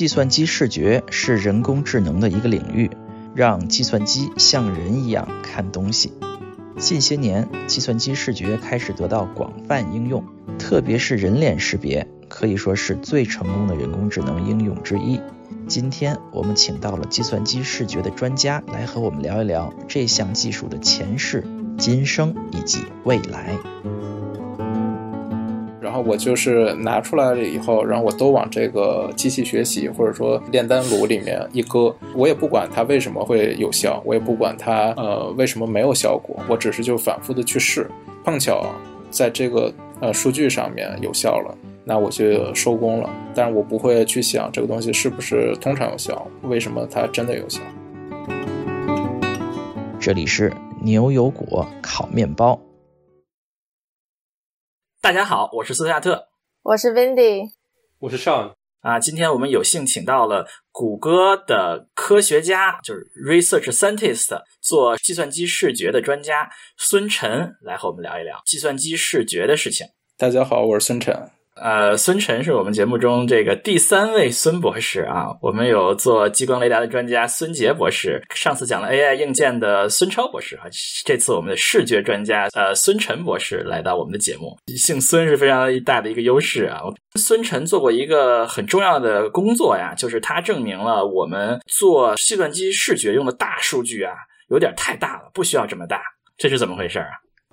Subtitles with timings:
[0.00, 2.90] 计算机视觉是人工智能的一个领域，
[3.34, 6.14] 让计算机像人一样看东西。
[6.78, 10.24] 近些年，计算机视觉开始得到广泛应用，
[10.58, 15.20] 特别是人脸识别，可以说是最成功的人工智能应用之一。
[15.68, 21.44] 今天我们请到了计算机视觉的专家来和我们聊一聊这项技术的前世、
[21.76, 23.58] 今生以及未来。
[25.90, 37.90] 然后我就是拿出来了以后，然后我都往这个机器学习或者说炼丹炉里面一搁，我也不管它为什么会有效，我也不管它呃为什么没有效果，我只是就反复的去试，
[38.22, 38.64] 碰巧
[39.10, 41.52] 在这个呃数据上面有效了，
[41.84, 43.10] 那我就收工了。
[43.34, 47.60] 但是我不会去想这个东西是不是通常有效，为什么它真的有效。
[49.98, 52.56] 这里是牛油果烤面包。
[55.02, 56.28] 大家好，我是斯图亚特，
[56.60, 57.48] 我是 Windy，
[58.00, 59.00] 我是 Sean 啊。
[59.00, 69.86] 今天我们有幸请到了谷歌的科学家，就是 research scientist，做计算机视觉的专家孙晨来和我们聊一聊计算机视觉的事情。
[70.18, 71.30] 大家好，我是孙晨。
[71.62, 75.26] 呃，孙晨是我们节目中这个第三位孙博士啊。
[75.42, 80.62] 我们有做激光雷达的专家孙杰博士，上次讲了 AI 硬件的孙超博士啊。
[81.04, 86.80] 这次我们的视觉专家呃孙晨博士来到我们的节目，姓孙是非常大的一个优势啊。
[87.16, 94.14] 孙晨做过一个很重要的工作呀，就是他证明了我们做计算机视觉用的大数据啊
[94.48, 96.00] 有点太大了，不需要这么大，
[96.38, 97.10] 这是怎么回事啊？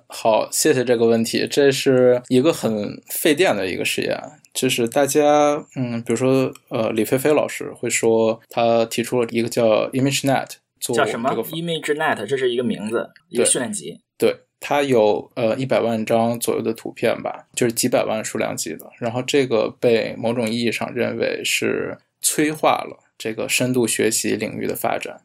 [0.09, 1.45] 好，谢谢这个问题。
[1.50, 4.17] 这是一个很费电的一个实验，
[4.53, 10.47] 就是大家，嗯，比如说，呃，李飞飞老师会说，他提出了一个叫 ImageNet，
[10.80, 12.25] 做叫什么 ImageNet？
[12.25, 14.00] 这是一个名字，一个训练集。
[14.17, 18.89] 对，它有呃一百万张左右的图片吧，就是几百万数量级的。
[19.00, 25.22] 然后这个被某种意义上认为是催化了这个深度学习领域的发展。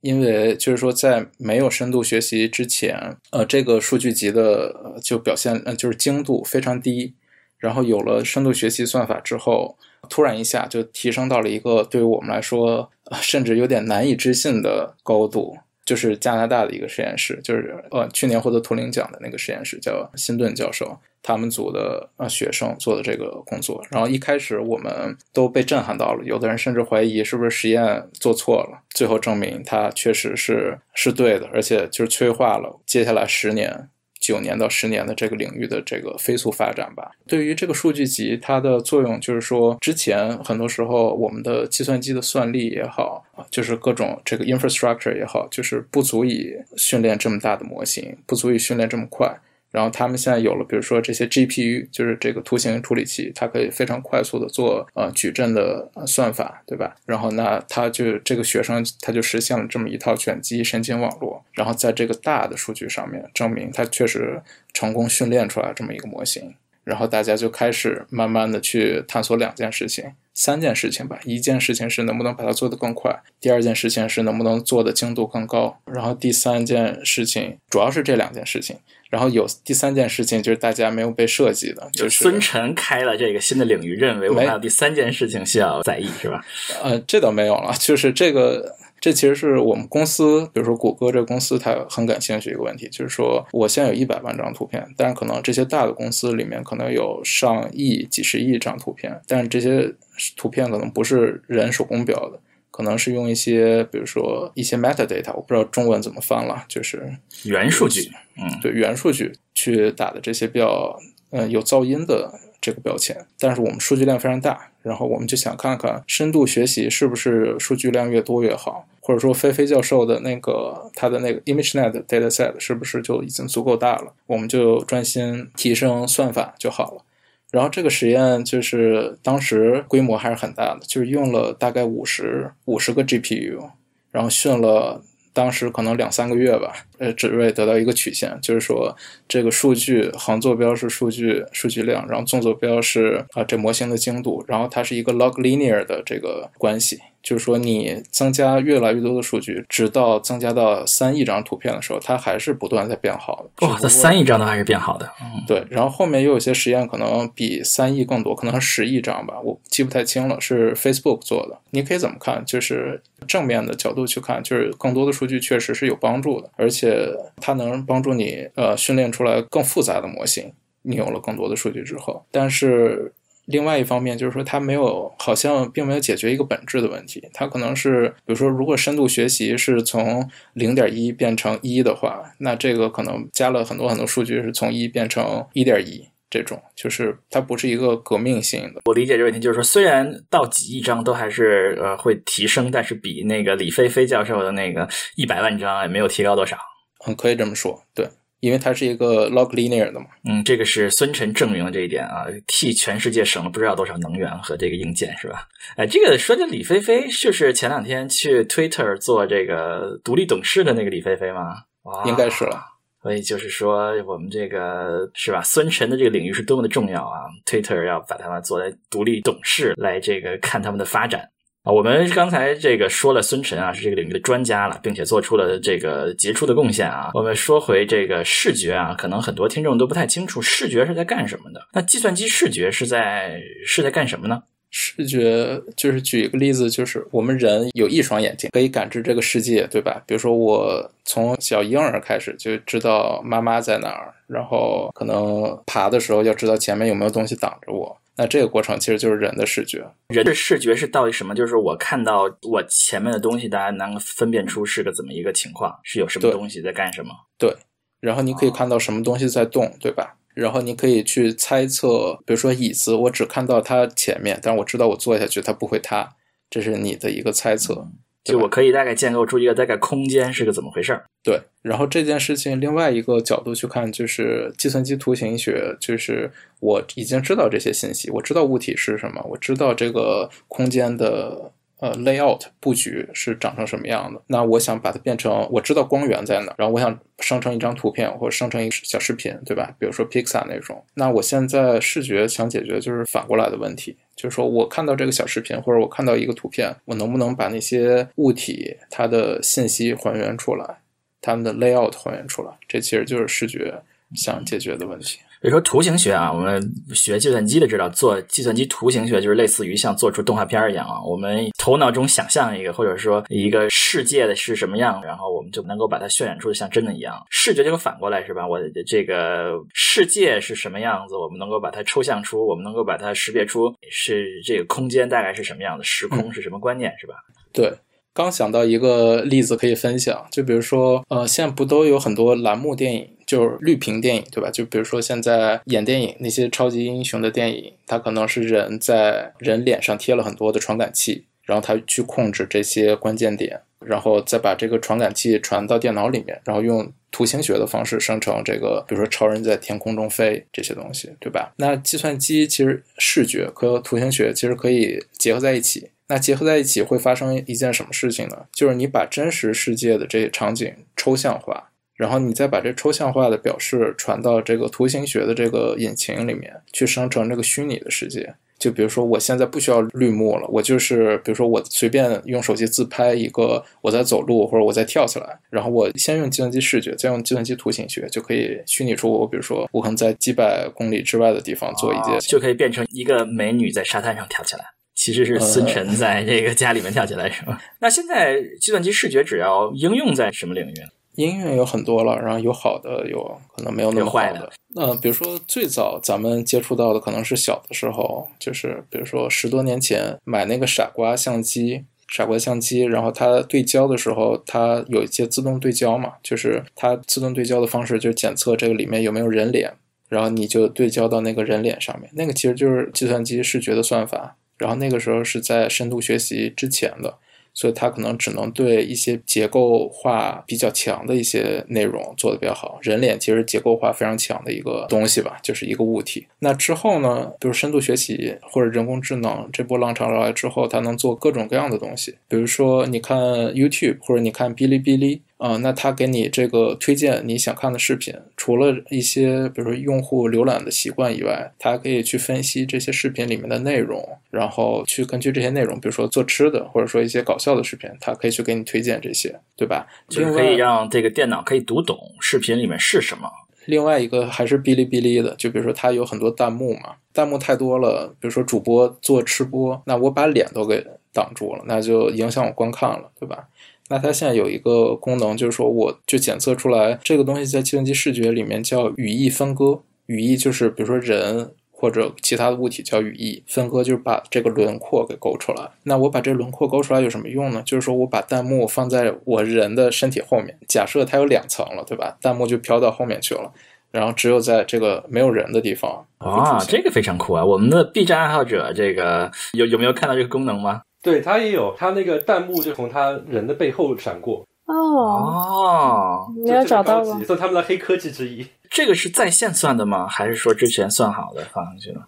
[0.00, 7.14] 因为就是说，在没有深度学习之前，呃，这个数据集的就表现，呃，就是精度非常低。
[7.58, 9.76] 然后有了深度学习算法之后，
[10.08, 12.90] 突然一下就提升到了一个对于我们来说，
[13.20, 15.58] 甚至有点难以置信的高度。
[15.82, 20.96] 就是加拿大的一个实验室，就是呃，去年获得图灵奖的那个实验室，叫辛顿教授。
[21.22, 33.88] 他们组的呃学生做的这个工作，然后一开始我们都被震撼到了，有的人甚至怀疑是不是实验做错了，最后证明它确实是是对的，而且就是催化了接下来十年、
[34.18, 37.10] 九年到十年的这个领域的这个飞速发展吧。
[37.26, 49.38] 对于这个数据集，它的作用就是说，之前很多时候我们的计算机的算力也好，就是各种这个 infrastructure 也好，就是不足以训练这么大的模型，不足以训练这么快。
[49.70, 56.96] 然后他们现在有了，比如说这些 GPU，就是这个图形处理器，它可以非常快速的做呃矩阵的算法，对吧？
[57.06, 64.42] 然后那他就这个学生他就实现了这么一套卷积神经网络，然后在这个大的数据上面证明他确实
[64.72, 66.54] 成功训练出来这么一个模型。
[66.84, 71.18] 然后大家就开始慢慢的去探索两件事情、三件事情吧。
[71.24, 78.76] 一件事情是能不能把它做得更快，第二件事情是能不能做的精度更高，然后第三件事情主要是这两件事情。
[79.10, 86.40] 然后有第三件事情，就是大家没有被设计的，就是孙晨开了这个新的领域，认为我们还有第三件事情需要在意，是吧？
[86.80, 99.94] 呃，这倒没有了，就是这个，这其实是我们公司，比如说谷歌这个公司，它很感兴趣一个问题，就是说，我现在有一百万张图片，但是可能这些大的公司里面可能有上亿、几十亿张图片，但是这些
[100.36, 102.38] 图片可能不是人手工标的。
[102.72, 110.96] 可能是用一些，比如说一些 metadata，我不知道中文怎么翻了，就是原数据，嗯，对，原数据去打的这些比较，
[111.30, 113.26] 嗯，有噪音的这个标签。
[113.38, 127.02] 但是我们数据量非常大，然后我们就想看看深度学习是不是数据量越多越好，或者说菲菲教授的那个他的那个 ImageNet dataset 是不是就已经足够大了，我们就专心提升算法就好了。
[127.50, 133.70] 然后这个实验就是当时规模还是很大的，就是用了大概五十五十个 GPU，
[134.12, 147.00] 然后训了当时可能两三个月吧，呃，只为得到一个曲线，就是说这个数据横坐标是数据数据量，然后纵坐标是啊这模型的精度，然后它是一个 log linear 的这个关系。
[147.22, 153.66] 就是说，你增加越来越多的数据，直到增加到三亿张图片的时候，它还是不断在变好的。
[153.66, 155.06] 哇，这三亿张都还是变好的。
[155.20, 160.40] 嗯对，然后后面又有些实验可能比三亿更多，可能是十亿张吧，我记不太清了。
[160.40, 161.58] 是 Facebook 做的。
[161.72, 162.42] 你可以怎么看？
[162.46, 170.52] 就是正面的角度去看，就是更多的数据确实是有帮助的，而且呃它能帮助你呃训练出来更复杂的模型。
[170.82, 173.12] 你有了更多的数据之后，但是。
[173.46, 177.28] 另外一方面就是说，它没有好像并没有解决一个本质的问题。
[177.32, 186.06] 它可能是，比如说，如果深度学习是从零点一变成一的话，那这个可能加了很多很多数据，是从一变成一点一。
[186.30, 188.82] 这种就是它不是一个革命性的。
[188.84, 196.56] 我理解这个问题，就是说，虽然到几亿张都还是呃会提升，但是比那个李飞飞教授的那个一百万张也没有提高多少。
[197.06, 198.08] 嗯，可以这么说，对。
[198.40, 205.46] 因为它是一个 log linear 的嘛，嗯，这个是孙晨证明了这一点啊，替全世界省了不知道多少能源和这个硬件，是吧？
[205.76, 211.64] 哎，这个说的李飞飞，就是前两天去 Twitter 做这个独立董事的那个李飞飞吗？
[211.82, 212.64] 哇应该是了。
[213.02, 215.42] 所以就是说，我们这个是吧？
[215.42, 221.28] 孙晨的这个领域是多么的重要啊！Twitter 要把他们做在独立董事来这个看他们的发展。
[221.62, 227.10] 啊，我们刚才这个说了，孙晨啊是这个领域的专家了，并且做出了这个杰出的贡献啊。
[227.12, 231.60] 我们说回这个视觉啊，可能很多听众都不太清楚视觉是在干什么的。
[231.74, 234.42] 那计算机视觉是在是在干什么呢？
[234.70, 240.02] 视觉就是举一个例子，就是我们人有一双眼睛，可以感知这个世界，对吧？
[240.06, 247.98] 比如说我从小婴儿开始就知道妈妈在哪儿，然后可能爬的时候要知道前面有没有东西挡着我。
[248.20, 251.34] 那这个过程其实就是人的视觉，人的视觉是到底什么？
[251.34, 257.14] 就是我看到我前面的东西，大家能分辨出是个怎么一个情况，是有什么东西在干什么？
[257.38, 257.56] 对，
[257.98, 260.18] 然后你可以看到什么东西在动，对吧？
[260.34, 266.10] 然后你可以去猜测，比如说椅子，我只看到它前面，但我知道我坐下去它不会塌，
[266.50, 267.88] 这是你的一个猜测。
[268.22, 271.04] 就我可以大概建构出一个大概空间是个怎么回事儿。
[271.22, 276.30] 对，然后这件事情另外一个角度去看，就是计算机图形学，就是
[276.60, 284.20] 我已经知道这些信息，我知道物体是什么，我知道这个空间的呃 layout 布局是长成什么样的。
[284.26, 289.74] 那我想把它变成，我知道光源在哪，然后我想生成一张图片或者生成一个小视频，对吧？
[289.78, 290.82] 比如说 Pixar 那种。
[290.94, 293.96] 那我现在视觉想解决就是反过来的问题。
[294.20, 300.76] 就是说我看到这个小视频，或者我看到一个图片，我能不能把那些物体它的信息还原出来，
[301.22, 302.52] 它们的 layout 还原出来？
[302.68, 303.82] 这其实就是视觉
[304.14, 305.20] 想解决的问题。
[305.40, 311.02] 比如说图形学啊，我们学计算机的知道，做计算机图形学就是类似于像做出动画片一样啊。
[311.02, 317.14] 我们头脑中想象一个，或者说一个世界的是什么样，然后我们就能够把它渲染出像真的一样。
[317.30, 318.46] 视觉就反过来是吧？
[318.46, 327.14] 我的这个世界是什么样子，我们能够把它抽象出，我们能够把它识别出是这个空间大概是什么样的，时空是什么观念是吧？
[327.50, 327.72] 对。
[328.12, 334.50] 刚想到一个例子可以分享，就比如说，呃，现在不都有很多栏目电影，就是绿屏电影，对吧？
[334.50, 351.52] 就比如说现在演电影那些超级英雄的电影，它可能是人在人脸上贴了很多的传感器，然后它去控制这些关键点，然后再把这个传感器传到电脑里面，然后用图形学的方式生成这个，比如说超人在天空中飞这些东西，对吧？
[351.58, 355.90] 那计算机其实视觉和图形学其实可以结合在一起。
[356.08, 358.36] 那结合在一起会发生一件什么事情呢？
[358.52, 361.69] 就是你把真实世界的这些场景抽象化，
[362.00, 368.34] 然后你再把这抽象化的表示传到这个图形学的这个引擎里面去生成这个虚拟的世界。
[368.58, 384.64] 就比如说，我现在不需要绿幕了，我就是比如说我随便用手机自拍一个我在走路或者我在跳起来，然后我先用计算机视觉，再用计算机图形学就可以虚拟出我，比如说我可能在几百公里之外的地方做一件，就可以变成一个美女在沙滩上跳起来。
[384.94, 387.58] 其实是孙晨在这个家里面跳起来是吗？
[387.80, 390.74] 那现在计算机视觉只要应用在什么领域？
[391.20, 393.22] 应用有很多了，然后有好的，有
[393.54, 394.50] 可能没有那么好的。
[394.74, 409.72] 那，比如说最早咱们接触到的可能是小的时候，就是比如说十多年前买那个傻瓜相机，傻瓜相机，然后它对焦的时候，它有一些自动对焦嘛，就是它自动对焦的方式就是检测这个里面有没有人脸，
[410.08, 414.36] 然后你就对焦到那个人脸上面，那个其实就是计算机视觉的算法。
[414.58, 417.16] 然后那个时候是在深度学习之前的，
[417.52, 422.78] 所以它可能只能对一些结构化比较强的一些内容做的比较好。
[422.82, 426.26] 人脸其实结构化非常强的一个东西吧，就是一个物体。
[426.38, 432.14] 那之后呢，比如深度学习或者人工智能这波浪潮来之后，它能做各种各样的东西。
[432.28, 433.18] 比如说你看
[433.52, 435.22] YouTube 或者你看哔哩哔哩。
[435.40, 449.86] 啊，那他给你这个推荐你想看的视频，除了一些比如说用户浏览的习惯以外，他还可以去分析这些视频里面的内容，然后去根据这些内容，比如说做吃的，或者说一些搞笑的视频，他可以去给你推荐这些，对吧？
[450.10, 453.30] 就可以让这个电脑可以读懂视频里面是什么。
[453.64, 463.48] 另外一个还是哔哩哔哩的，就比如说它有很多弹幕嘛，弹幕太多了，比如说主播做吃播，那我把脸都给挡住了，那就影响我观看了，对吧？
[463.90, 469.82] 那它现在有一个功能，就是说我就检测出来这个东西在计算机视觉里面叫语义分割。
[470.06, 473.42] 语义就是比如说人或者其他的物体叫语义。
[473.46, 475.68] 分割就是把这个轮廓给勾出来。
[475.82, 477.62] 那我把这轮廓勾出来有什么用呢？
[477.66, 482.16] 就是说我把弹幕放在我人的身体后面，假设它有两层了，对吧？
[482.20, 483.50] 弹幕就飘到后面去了，
[483.90, 487.44] 然后只有在这个没有人的地方啊，这个非常酷啊！
[487.44, 490.82] 我们的 B 站爱好者这个有有没有看到这个功能吗？
[491.02, 494.46] 对他也有，他那个弹幕就从他人的背后闪过。
[494.66, 497.20] 哦哦，没有找到吗？
[497.26, 498.46] 算他们的黑科技之一。
[498.70, 500.06] 这个是在线算的吗？
[500.06, 502.00] 还是说之前算好的放上去的？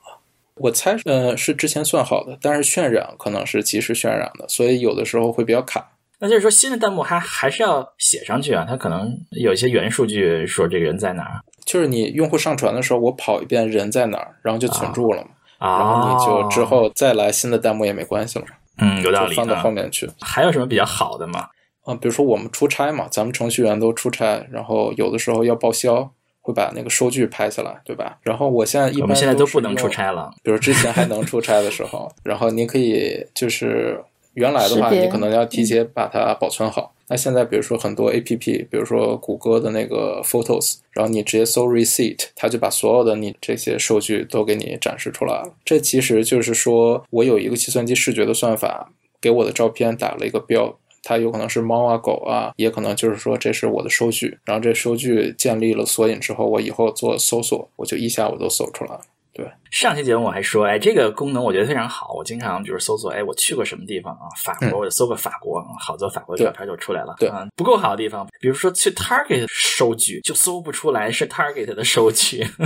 [0.57, 5.91] 我猜，呃，是之前算好的，但是渲染可能是及时渲染的，所以有的时候会比较卡。
[6.21, 8.65] 那就是说，新的弹幕还还是要写上去啊？
[8.69, 11.41] 它可能有一些原数据说这个人在哪儿。
[11.65, 15.31] 就是你用户上传的时候，我跑一遍人在哪儿，然后就存住了嘛。
[15.59, 18.45] 啊，然后你就之后再来新的弹幕也没关系了。
[18.83, 19.35] 嗯，有道理。
[19.35, 20.11] 放到后面去。
[20.21, 21.49] 还有什么比较好的吗？
[21.85, 26.11] 啊，比如说我们出差嘛，咱们程序员都出差，然后有的时候要报销，
[26.41, 28.19] 会把那个收据拍下来，对吧？
[28.23, 30.31] 然后我现在一般我们现在都不能出差了。
[30.43, 34.01] 比如之前还能出差的时候，然后您可以就是
[34.35, 36.95] 原来的话，你可能要提前把它保存好。
[37.13, 45.55] 那现在比如说很多 A P P，比如说谷歌的那个 Photos，然后你直接搜 Receipt，它就把所有的你这些数据都给你展示出来了。
[45.63, 48.91] 这其实就是说我有一个计算机视觉的算法，
[49.21, 50.75] 给我的照片打了一个标。
[51.03, 59.01] 它有可能是猫啊狗啊，也可能就是说这是我的收据，然后这收据建立了索引之后，我以后做搜索，我就一下我都搜出来了。
[59.35, 64.29] 对，上期节目我还说，哎，这个功能我觉得非常好，我经常就是搜索，哎，我去过什么地方啊？
[64.45, 67.15] 法国，我就搜个法国，好多法国照片就出来了。
[67.19, 72.47] 对，不够好的地方，比如说去 Target 收据，就搜不出来是 Target 的收据。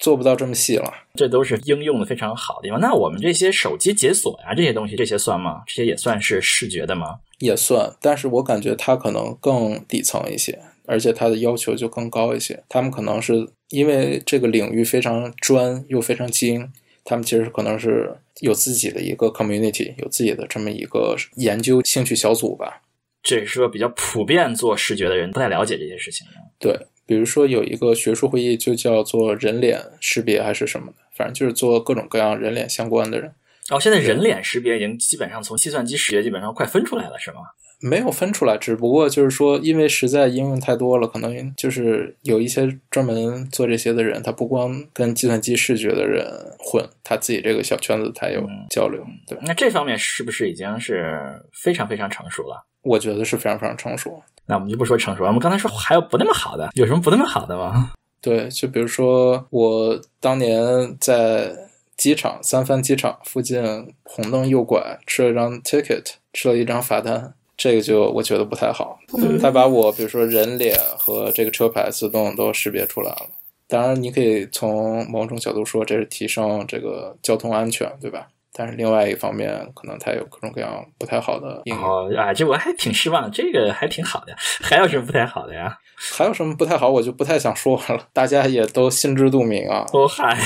[0.00, 2.80] 做不到这么细了，这都是应用的非常好的地方。
[2.80, 5.62] 那我们这些手机解锁呀，这些东西，这些算吗？
[5.66, 7.20] 这些也算是视觉的吗？
[7.38, 12.64] 也算，但是我感觉它可能更底层一些，而且它的要求就更高一些。
[12.68, 16.70] 他们可能是因为这个领域非常专又非常精，
[17.04, 22.82] 他们其实可能是有自己的一个 community，有自己的这么一个研究兴趣小组吧。
[23.22, 26.26] 这是个比较普遍做视觉的人不太了解这些事情。
[26.58, 26.78] 对。
[27.06, 33.30] 比如说有一个学术会议就叫做人脸识别还是什么的，反正就是做各种各样人脸相关的人。
[33.68, 37.40] 哦，现在人脸识别已经基本上从计算机识别基本上快分出来了，是吗？
[37.86, 46.24] 没有分出来，只不过就是说，因为实在应用太多了，可能就是有一些专门做这些的人，他不光跟计算机视觉的人
[46.58, 49.04] 混，他自己这个小圈子他有交流。
[49.26, 52.64] 对，那这方面是不是已经是非常非常成熟了？
[52.80, 54.22] 我觉得是非常非常成熟。
[54.46, 57.92] 那我们就不说成熟，我们刚才说还有不那么好的，有什么不那么好的吗？
[58.22, 61.54] 对，就比如说我当年在
[61.98, 63.62] 机场三藩机场附近
[64.04, 68.98] 红灯右拐，吃了一张 ticket，吃了一张罚单，这个就我觉得不太好。
[69.40, 73.26] 他把我比如说人脸和这个车牌自动都识别出来了。
[73.66, 78.28] 当然，你可以从某种角度说，这是提升这个交通安全，对吧？
[78.56, 81.84] 但是另外一方面，可能它有各种各样不太好的应用。
[81.84, 84.34] 哦啊，这我还挺失望，这个还挺好的。
[84.36, 85.76] 还有什么不太好的呀？
[86.12, 89.84] 还有什么不太好，我就不太想说了，大家也都心知肚明啊。
[89.92, 90.36] 哦嗨，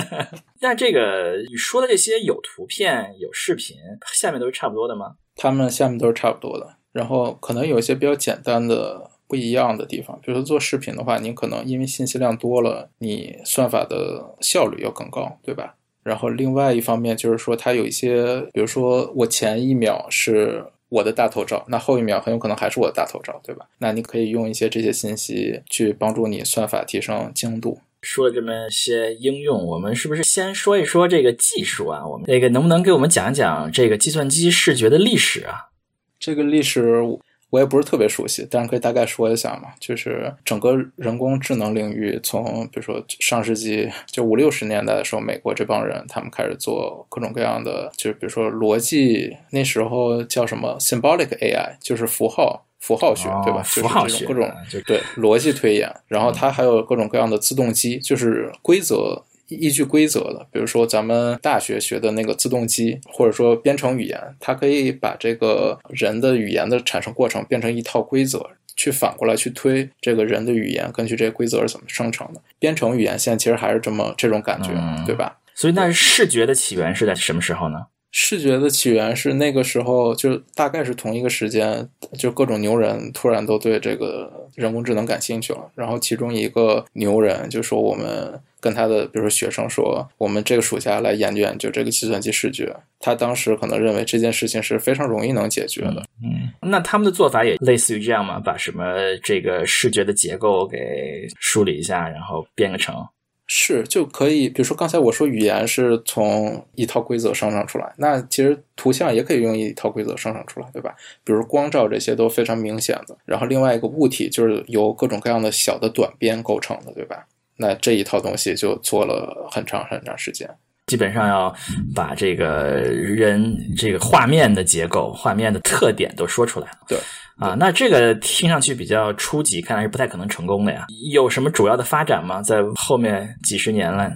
[0.62, 3.76] 那这个你说的这些有图片有视频，
[4.14, 5.16] 下面都是差不多的吗？
[5.36, 15.76] 他们下面都是差不多的，然后可能有一些比较简单的不一样的地方，比如说做视频的话，你可能因为信息量多了，你算法的效率要更高，对吧？
[16.02, 23.68] 然后另外一方面就是说，它有一些，比如说我前一秒是我的大头照，那后一秒很有可能还是我的大头照，对吧？
[23.78, 27.78] 那你可以用一些这些信息去帮助你算法提升精度。
[28.02, 32.06] 说了这么些应用，我们是不是先说一说这个技术啊？
[32.06, 35.70] 我们那个能不能给我们讲讲这个计算机视觉的历史啊？
[36.18, 37.02] 这个历史。
[37.50, 39.70] 我也不是特别熟悉，但是可以大概说一下嘛。
[39.80, 53.62] 就是整个人工智能领域，从比如说上世纪就五六十年代的时候，美国这帮人他们开始做各种各样的，就是比如说逻辑，那时候叫什么 symbolic AI，就是符号符号学，对吧？
[53.62, 54.50] 符号学各种
[54.84, 55.94] 对逻辑推演。
[56.08, 59.22] 然后它还有各种各样的自动机，就是规则。
[59.52, 72.40] 依据规则的，比如说咱们大学学的那个自动机，或者说编程语言，它可以把这个人的语言的产生过程变成一套规则，去反过来去推这个人的语言，根据这些规则是怎么生成的。
[72.60, 74.70] 编程语言现在其实还是这么这种感觉，
[75.04, 75.38] 对吧？
[75.56, 77.86] 所以那视觉的起源是在什么时候呢？
[78.12, 81.88] 视觉的起源是那个时候，就大概是同一个时间，
[82.18, 85.70] 就各种牛人突然都对这个人工智能感兴趣了。
[85.74, 96.04] 然后其中一个牛人就说：“我们跟他的，比如说学生说，我们这个暑假来研究研究这个计算机视觉。”他当时可能认为这件事情是非常容易能解决的。
[96.22, 98.40] 嗯，那他们的做法也类似于这样吗？
[98.40, 98.84] 把什么
[99.22, 103.06] 这个视觉的结构给梳理一下，然后编个程。
[103.52, 110.94] 是就可以，比如说刚才我说语言是从一套规则生成出来，那其实图像也可以用一套规则生成出来，对吧？
[111.24, 113.16] 比如光照这些都非常明显的。
[113.24, 117.26] 然后另外一个物体就是由各种各样的小的短边构成的，对吧？
[117.56, 120.48] 那这一套东西就做了很长很长时间。
[120.86, 121.52] 基本上要
[121.92, 126.78] 把这个人这个画面的结构、画面的特点都说出来了。
[126.86, 126.96] 对。
[127.40, 130.86] 啊，那这个听上去比较初级，看来是不太可能成功的呀。
[131.10, 132.42] 有什么主要的发展吗？
[132.42, 134.14] 在后面几十年来，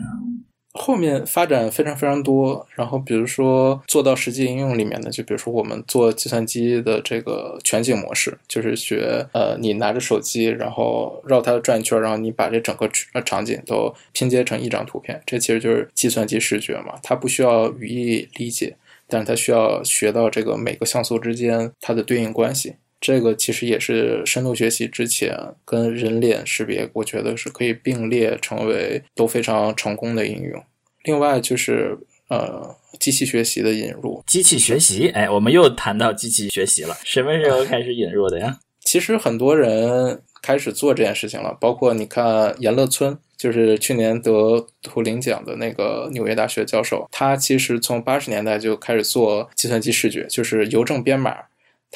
[0.74, 2.66] 后面发展非常非常多。
[2.74, 12.86] 然后比如说做到实际应用里面的，就比如说我们做计算机的这个全景模式，就是学呃，你拿着手机，然后绕它转一圈，然后你把这整个
[13.24, 15.18] 场景都拼接成一张图片。
[15.24, 18.76] 这其实就是计算机视觉嘛，它不需要语义理解，
[19.08, 22.74] 但是它需要学到这个每个像素之间它的对应关系。
[23.06, 30.64] 这个其实也是深度学习之前跟人脸识别，我觉得是可以并列成为都非常成功的应用。
[31.02, 31.98] 另外就是
[32.30, 34.24] 呃，机器学习的引入。
[34.26, 36.96] 机器学习，哎，我们又谈到机器学习了。
[37.04, 38.58] 什么时候开始引入的呀？
[38.80, 51.36] 其实很多人开始做这件事情了，包括你看严乐村，就是去年得图灵奖的那个纽约大学教授，他其实从八十年代就开始做计算机视觉，就是邮政编码。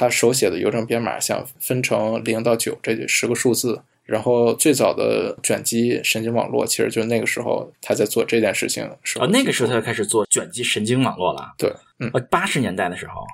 [0.01, 8.89] 他手写的邮政编码想分成零到九这十个数字，然后最早的卷积神经网络其实就那个时候他在做这件事情。
[9.19, 11.53] 哦，那个时候他就开始做卷积神经网络了。
[11.59, 13.27] 对，嗯，八十年代的时候，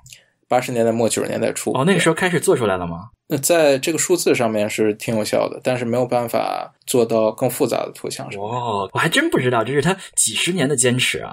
[0.49, 1.73] 八十年代末九十年代初。
[1.73, 3.09] 哦，那个时候开始做出来了吗？
[3.29, 8.43] 那在这个数字上面是挺有效的，但是没有办法做到更复杂的图像上。
[8.43, 11.33] 哦，我还真不知道，这是他几十年的坚持啊。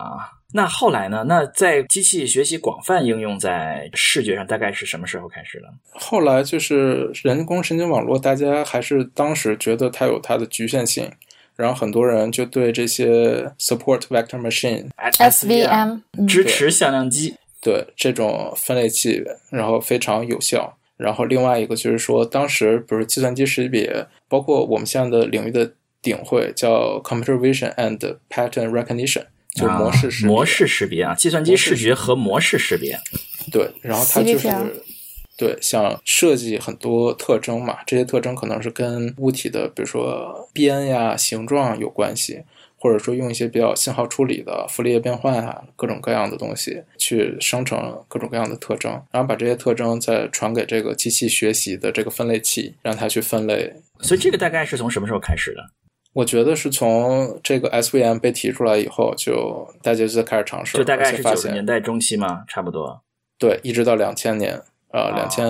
[0.53, 1.23] 那后来呢？
[1.27, 5.67] 那在机器学习广泛应用在视觉上，大概是什么时候开始的？
[5.93, 11.09] 后来就是人工神经网络，大家还是当时觉得它有它的局限性，
[11.55, 20.77] 然后很多人就对这些 support vector machine SVM 支持向量机，对这种分类器，然后非常有效。
[20.97, 25.71] 然后另外一个就是说，当时比如计算机识别，包括我们现在的领域的
[26.01, 29.23] 顶会叫 computer vision and pattern recognition。
[29.53, 32.97] 就模式识模式识别啊，计算机视觉和模式识别，
[33.51, 34.47] 对，然后它就是
[35.37, 42.43] 对，像设计很多特征嘛，这些特征可能是跟物体的，比如说边呀、形状有关系，
[42.81, 53.71] 或者说用一些比较信号处理的傅立叶变换啊，各种各样的东西去生成各种各样的特征，然后把这些特征再传给这个机器学习的这个分类器，让它去分类。
[53.99, 55.61] 所以这个大概是从什么时候开始的？
[56.13, 63.01] 我觉得是从这个 SVM 被提出来以后，就大家就在开始尝试，就大概是九十年代中期嘛，差不多。
[63.37, 64.59] 对，一直到两千年，
[64.91, 65.45] 呃，两千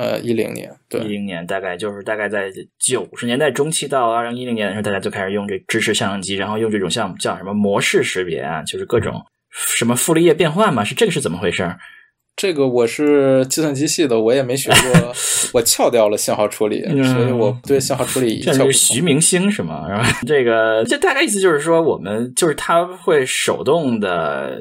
[0.00, 11.76] 呃一零年，对，一零年大概就是大概在九十年代中期到二零一零年的时候，大家就开始用这支持相机，然后用这种像叫什么模式识别啊，就是各种什么傅立叶变换嘛，是这个是怎么回事？
[12.40, 15.12] 这个我是计算机系的，我也没学过，
[15.52, 19.84] 我翘掉了信号处理，所以我对信号处理这是徐明星是吗？
[19.86, 24.58] 然后这个这大概意思就是说，我们就是他会手动的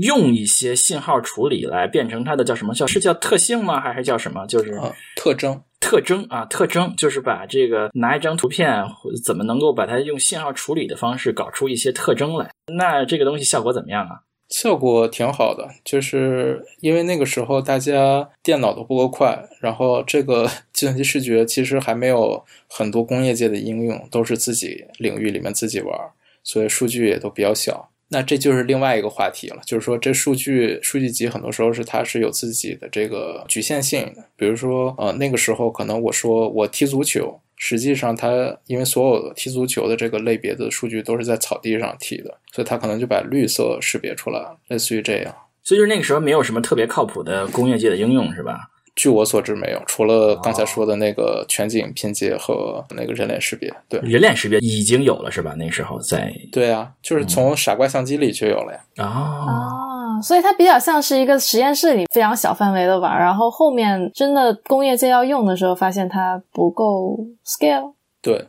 [0.00, 3.80] 用一些信号处理来变成它的叫什么叫是叫特性吗？
[3.80, 4.44] 还是叫什么？
[4.48, 4.76] 就是
[5.14, 8.82] 特征特征啊特征，就是把这个拿一张图片
[9.24, 12.50] 怎么能够把它用信号处理的方式搞出一些特征来？
[12.74, 14.26] 那这个东西效果怎么样啊？
[14.50, 25.96] 效果挺好的，就是因为那个时候大家电脑都不够快，然后这个 计算机视觉其实还没有很多工业界的应用，都是自己领域里面自己玩，
[26.42, 27.89] 所以数据也都比较小。
[28.10, 37.40] 那这就是另外一个话题了，就是说这数据数据集很多时候是它是有自己的这个局限性的，比如说呃那个时候可能我说我踢足球。
[37.62, 45.34] 实际上，它因为所有的踢足球的这个类别的数据都是在草地上踢的，所以它可能就把绿色识别出来了，类似于这样。
[45.62, 48.70] 所以就是那个时候没有什么特别靠谱的工业界的应用，是吧？
[49.00, 53.72] 据我所知，没有，除了刚才说的那个全景拼接和那个人脸识别。
[53.88, 55.54] 对，人脸识别已经有了，是吧？
[55.56, 58.80] 那时候在对啊，就是从傻瓜相机里就有了呀。
[58.98, 60.20] 哦。
[60.22, 67.94] 所以它比较像是一个实验室里非常小范围的玩，然后后面真的工业界要用的时候，发现它不够 scale。
[68.20, 68.44] 对，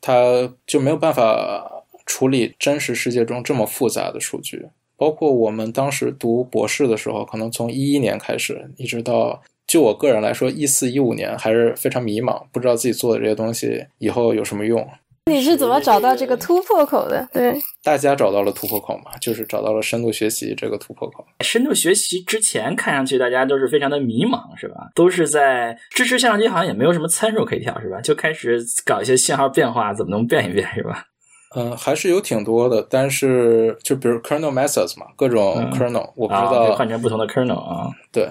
[0.00, 4.66] 它就没有办法处理真实世界中这么复杂的数据。
[4.96, 14.86] 包括我们当时读博士的时候，可能从一一年开始，一直到就我个人来说，一四一五年还是非常迷茫，不知道自己做的这些东西以后有什么用。
[15.30, 17.26] 你是怎么找到这个突破口的？
[17.32, 21.24] 对，大家找到了突破口嘛，就是找到了深度学习这个突破口。
[21.44, 24.90] 深度学习之前看上去大家都是非常的迷茫，是吧？
[24.96, 28.00] 都是在支持相机，好像也没有什么参数可以调，是吧？
[28.00, 31.06] 就开始搞一些信号变化，怎么能变一变，是吧？
[31.54, 36.74] 嗯，还是有挺多的，但是就比如 kernel methods 嘛，各种嗯 kernel，、我不知啊，道。
[36.74, 37.90] 换成不同的 kernel 啊。
[38.10, 38.28] 对，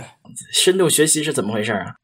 [0.53, 1.95] 深度学习是怎么回事啊？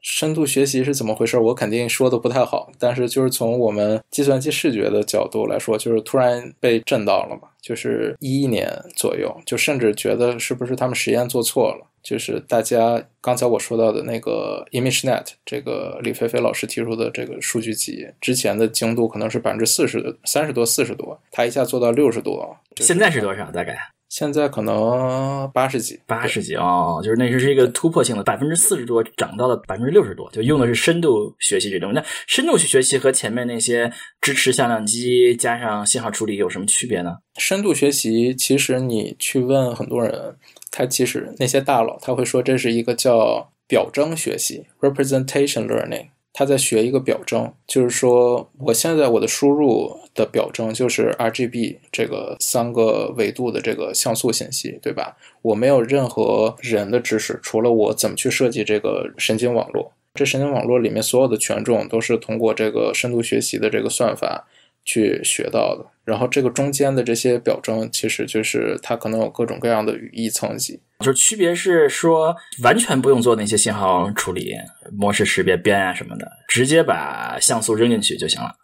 [0.00, 1.38] 深度学习是怎么回事？
[1.38, 11.86] 我肯定说的不太好，但是就是从我们计算机视觉的角度来说，就是突然被震到了嘛，就是一一年左右，就甚至觉得是不是他们实验做错了？
[12.02, 23.50] 就是大家刚才我说到的那个 ImageNet，这个李飞飞老师提出的这个数据集，之前的精度可能是百分之四十、三十多、四十多，他一下做到六十多，现在是多少？
[23.52, 23.78] 大概
[24.12, 31.94] 现在可能八十几，八十几哦，就是那是一个突破性的，百分之四十多涨到了百分之六十多，就用的是深度学习这种。
[31.94, 37.16] 那深度学习和前面那些支持向量机加上信号处理有什么区别呢？
[37.38, 40.36] 深度学习，其实你去问很多人，
[40.70, 55.16] 他其实那些大佬他会说这是一个叫表征学习 （representation learning），他在学一个表征，就是说我现在我的输入的表征就是 RGB 这个三个维度的这个像素信息，对吧？
[55.42, 59.92] 我没有任何人的知识，除了我怎么去设计这个神经网络。
[60.14, 64.46] 这神经网络里面所有的权重都是通过这个深度学习的这个算法
[64.84, 65.86] 去学到的。
[66.04, 70.80] 然后这个中间的这些表征，其实就是它可能有各种各样的语义层级。
[70.98, 74.54] 就是区别是说，完全不用做那些信号处理、
[74.92, 78.56] 模式识别、编啊什么的，直接把像素扔进去就行了。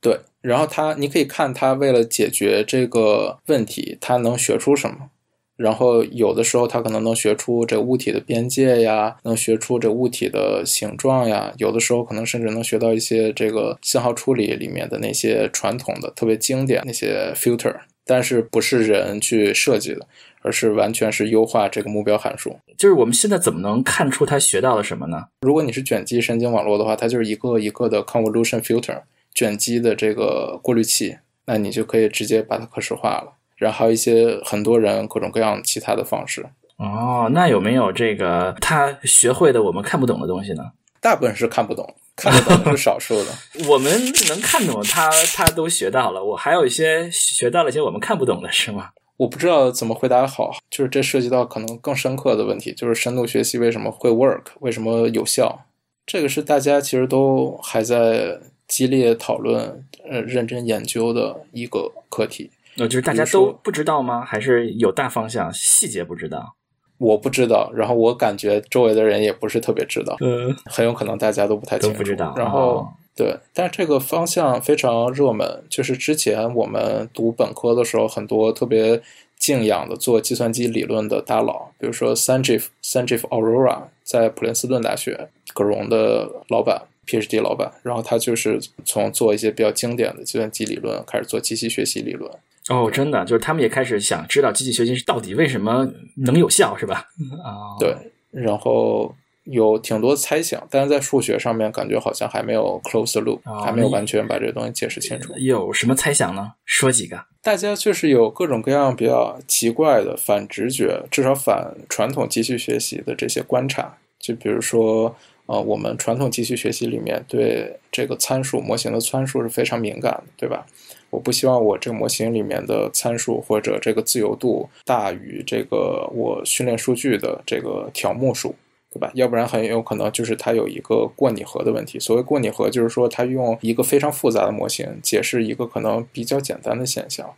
[0.00, 5.10] 对，然后它你可以看它为了解决这个问题，它能学出什么。
[5.56, 20.06] 然后有的时候它可能能学出这物体的边界呀，能学出这物体的形状呀，有的时候可能甚至能学到一些这个信号处理里面的那些传统的特别经典那些 filter，但是不是人去设计的，
[20.42, 22.58] 而是完全是优化这个目标函数。
[22.76, 25.28] 就是我们现在怎么能看出他学到了什么呢？
[25.40, 29.00] 如果你是卷积神经网络的话，它就是一个一个的 convolution filter
[29.34, 31.16] 卷积的这个过滤器，
[31.46, 33.32] 那你就可以直接把它可视化了。
[33.56, 40.62] 然后还有一些很多人各种各样其他的方式，哦，那有没有这个他学会的我们看不懂的东西呢？
[41.00, 43.30] 大部分是看不懂，看得懂的是少数的。
[43.68, 43.92] 我们
[44.28, 46.22] 能看懂他，他都学到了。
[46.22, 48.90] 我还有一些学到了一些我们看不懂的，是吗？
[49.18, 55.64] 我不知道怎么回答好，就是这涉及到可能更深刻的问题，就是深度学习为什么会 work，为什么有效？
[56.04, 62.50] 这个是大家其实都还在激烈讨论、呃认真研究的一个课题。
[62.78, 64.24] 呃，就是大家都不知道吗？
[64.24, 66.54] 还是有大方向，细节不知道？
[66.98, 71.96] 我不知道，然后我感觉周围的人也不是特别知道，嗯，很有可能大家都不太清楚。
[71.98, 72.34] 不知道。
[72.36, 79.00] 然后、哦、对，但这个方向非常热门，就是之前我们读本科的时候，很多特别
[79.38, 86.82] 敬仰的做计算机理论的大佬，比如说 Sanjeev Sanjeev Arora，在普林斯顿大学葛荣的老板。
[87.06, 92.28] PhD 老板，然后他就是从做一些比较经典的计算机理论开始做机器学习理论。
[92.68, 97.08] 哦，真的，就是他们也开始想知道机器学习到底为什么能有效，是吧？
[97.44, 97.96] 啊、哦，对，
[98.30, 105.32] 然后有挺多猜想，但是在数学上面感觉好像还没有 close the loop，、哦、还没有完全把这个东西解释清楚。
[105.38, 106.54] 有什么猜想呢？
[106.64, 107.24] 说几个。
[107.42, 115.14] 大家确实有各种各样比较奇怪的反直觉，至少反传统机器学习的这些观察，就比如说。
[115.48, 120.66] 呃，我们传统机器学习里面对这个参数模型的参数是非常敏感的，对吧？
[121.10, 128.54] 我不希望我这个模型里面的参数或者这个自由度大于这个我训练数据的这个条目数，
[128.92, 129.10] 对吧？
[129.14, 131.98] 要不然很有可能就是它有一个过拟合的问题。
[131.98, 137.34] 所谓过拟合，就是说它用一个非常复杂的模型解释一个可能比较简单的现象。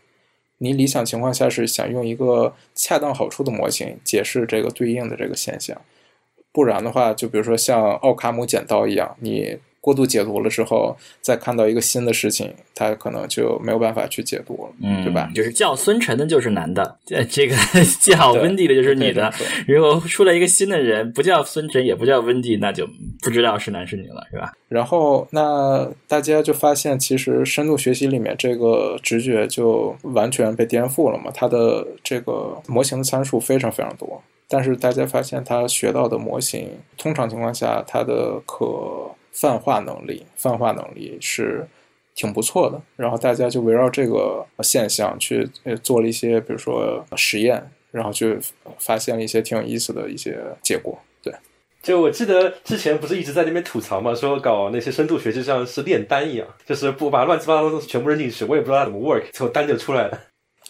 [0.58, 5.80] 你理想情况下是想用一个恰当好处的模型解释这个对应的这个现象。
[6.50, 15.30] 不然的话，就比如说像奥卡姆剪刀一样，你过度解读了之后，再看到一个新的事情，他可能就没有办法去解读了，嗯，对吧？
[15.34, 17.56] 就是叫孙晨的就是男的，这这个
[18.02, 19.32] 叫温蒂的就是女的。
[19.66, 22.86] 如果出来一个新的人，不叫孙晨，也不叫温蒂，那就
[23.22, 24.52] 不知道是男是女了，是吧？
[24.68, 34.22] 然后，那大家就发现，其实深度学习里面这个直觉就完全被颠覆了嘛，它的这个模型的参数非常非常多。
[34.50, 41.66] 但是大家发现，他学到的模型，通常情况下，它的可泛化能力、泛化能力是
[42.14, 42.80] 挺不错的。
[42.96, 45.48] 然后大家就围绕这个现象去
[45.82, 48.36] 做了一些，比如说实验，然后就
[48.78, 50.98] 发现了一些挺有意思的一些结果。
[51.22, 51.32] 对，
[51.82, 60.20] 就我记得之前不是一直在那边吐槽嘛，说搞那些深度学习像是炼丹一样，就是不把乱七八糟的东西全部扔进去，我也不知道它怎么 work，最后丹就出来了。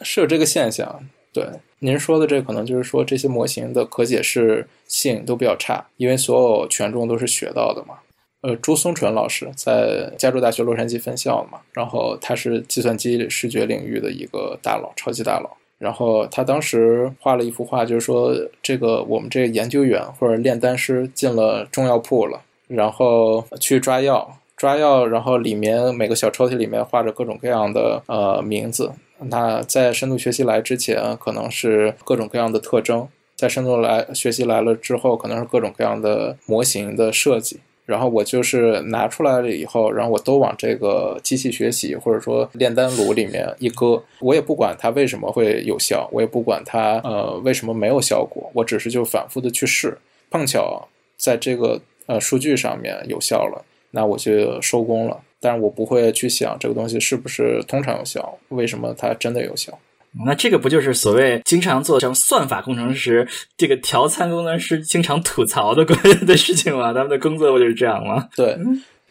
[0.03, 1.01] 是有这个现象。
[1.33, 1.47] 对，
[1.81, 7.99] 您说的这可能就是说这些模型的可解释性都比较差，因为所有权重都是学到的嘛。
[8.41, 15.57] 呃，朱松纯老师在加州大学洛杉矶分校嘛，然后他是计算机视觉领域的一个大佬，超级大佬。
[15.79, 28.93] 然后他当时画了一幅画，就是说这个我们这个研究员或者炼丹师进了中药铺了，然后去抓药，抓药，然后里面每个小抽屉里面画着各种各样的呃名字。
[29.19, 37.59] 那在深度学习来之前，可能是各种各样的特征；在深度来学习来了之后，可能是各种各样的模型的设计。
[37.89, 49.97] 然后我就是拿出来了以后，然后我都往这个机器学习或者说炼丹炉里面一搁，我也不管它为什么会有效，我也不管它呃为什么没有效果，我只是就反复的去试，
[50.31, 55.23] 碰巧在这个呃数据上面有效了，那我就收工了。
[55.41, 59.79] 但是我不会去想这个东西是不是通常有效，为什么它真的有效。
[60.27, 66.93] 那这个不就是所谓经常做成算法工程师、这个调参工程师经常吐槽的关的事情吗？
[66.93, 68.29] 他们的工作不就是这样吗？
[68.35, 68.59] 对，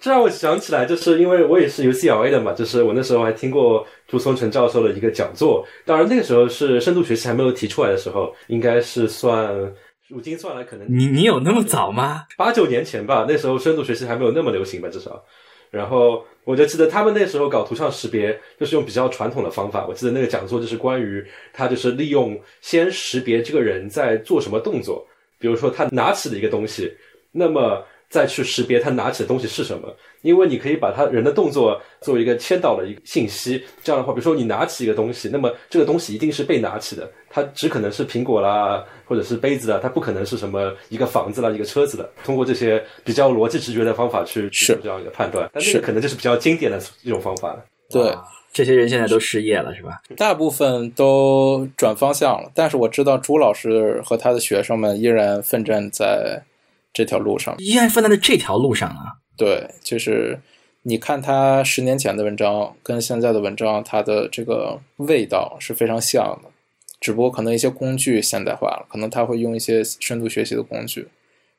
[0.01, 5.65] 这让我想起来，就是因为我也是 UCLA 的嘛，就是我那时候还听过朱松成教授的一个讲座。
[5.85, 9.53] 当然那个时候是深度学习还没有提出来的时候，应该是算
[10.07, 12.25] 如今算来可能你你有那么早吗？
[12.37, 15.23] 八九年前吧，那时候深度学习还没有那么流行吧，至少。
[15.69, 19.85] 然后我就记得他们那时候搞图像识别，就是用比较传统的方法。
[19.87, 25.05] 我记得那个讲座就是关于他就是利用先识别这个人在做什么动作，
[25.39, 26.91] 比如说他拿起了一个东西，
[27.31, 29.93] 那么再去识别他拿起的东西是什么。
[30.23, 42.09] 因为你可以把他人的动作作为一个签到的一个信息，这样的话，比如说你拿起一个东西，那么这个东西一定是被拿起的，它只可能是苹果啦，或者是杯子啦，它不可能是什么一个房子啦、一个车子的。
[42.25, 47.63] 通过这些比较逻辑直觉的方法去做这样一个判断，但那个可能就是比较经典的一种方法了。
[47.89, 48.13] 对，
[48.51, 50.01] 这些人现在都失业了，是吧？
[50.17, 56.43] 大部分都转方向了，但是我知道朱老师和他的学生们依然奋战在
[56.97, 59.21] 这条路上，依然奋战在这条路上啊。
[59.37, 60.39] 对，就是
[60.81, 66.49] 你看他十年前的文章跟现在的文章，它的这个味道是非常像的，
[66.99, 71.07] 只不过可能一些工具现代化了，可能他会用一些深度学习的工具，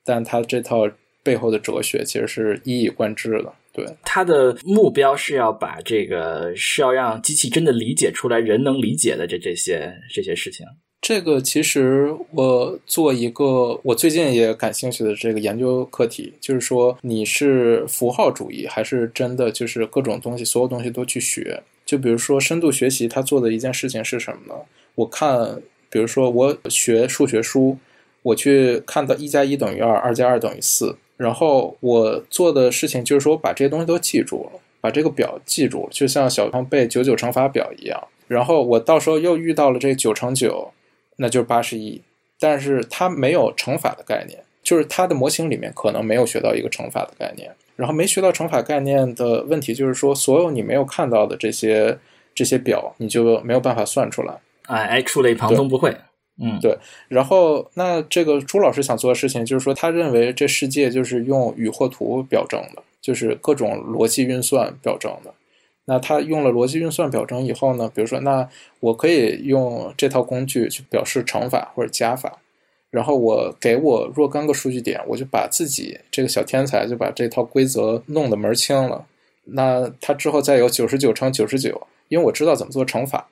[0.05, 0.91] 但他这套
[1.23, 3.53] 背后的哲学其实是一以贯之的。
[3.73, 10.67] 对，他的目标是要把这个是要让机器真的理解出来人能理解的这这些这些事情。
[11.01, 21.63] 这个其实我做一个我最近也感兴趣的这个研究课题，就是说你是符号主义，还是真的就是各种东西，所有东西都去学？
[21.87, 24.61] 就比如说深度学习，他做的一件事情是什么呢？
[24.97, 27.79] 我看，比如说我学数学书，
[28.23, 38.09] 我去看到一加一等于二，二加二等于四，然后我做的事情就是说我把这些东西都记住了，把这个表记住了，就像小朋友背九九乘法表一样。
[38.27, 40.73] 然后我到时候又遇到了这九乘九。
[41.21, 42.01] 那就是八十一，
[42.41, 51.99] 但是它没有乘法的概念，就是它的模型里面可能没有学到一个乘法的概念，然后没学到乘法概念的问题就是说，所有你没有看到的这些
[52.35, 54.35] 这些表，你就没有办法算出来。
[54.67, 55.95] 哎哎，触类旁通不会，
[56.41, 56.79] 嗯，对。
[57.09, 65.35] 然后那这个朱老师想做的事情就是说，他认为这世界就是用语或图表征的，就是各种逻辑运算表征的。
[65.91, 67.91] 那他用了逻辑运算表征以后呢？
[67.95, 68.47] 比如说，那
[68.81, 72.37] 我可以用这套工具去表示乘法或者加法，
[72.91, 79.07] 然后我给我若干个数据点，我就把自己这个小天才就把这套规则弄得门清了。
[79.45, 83.27] 那他之后再有九十九乘九十九，因为我知道怎么做乘法，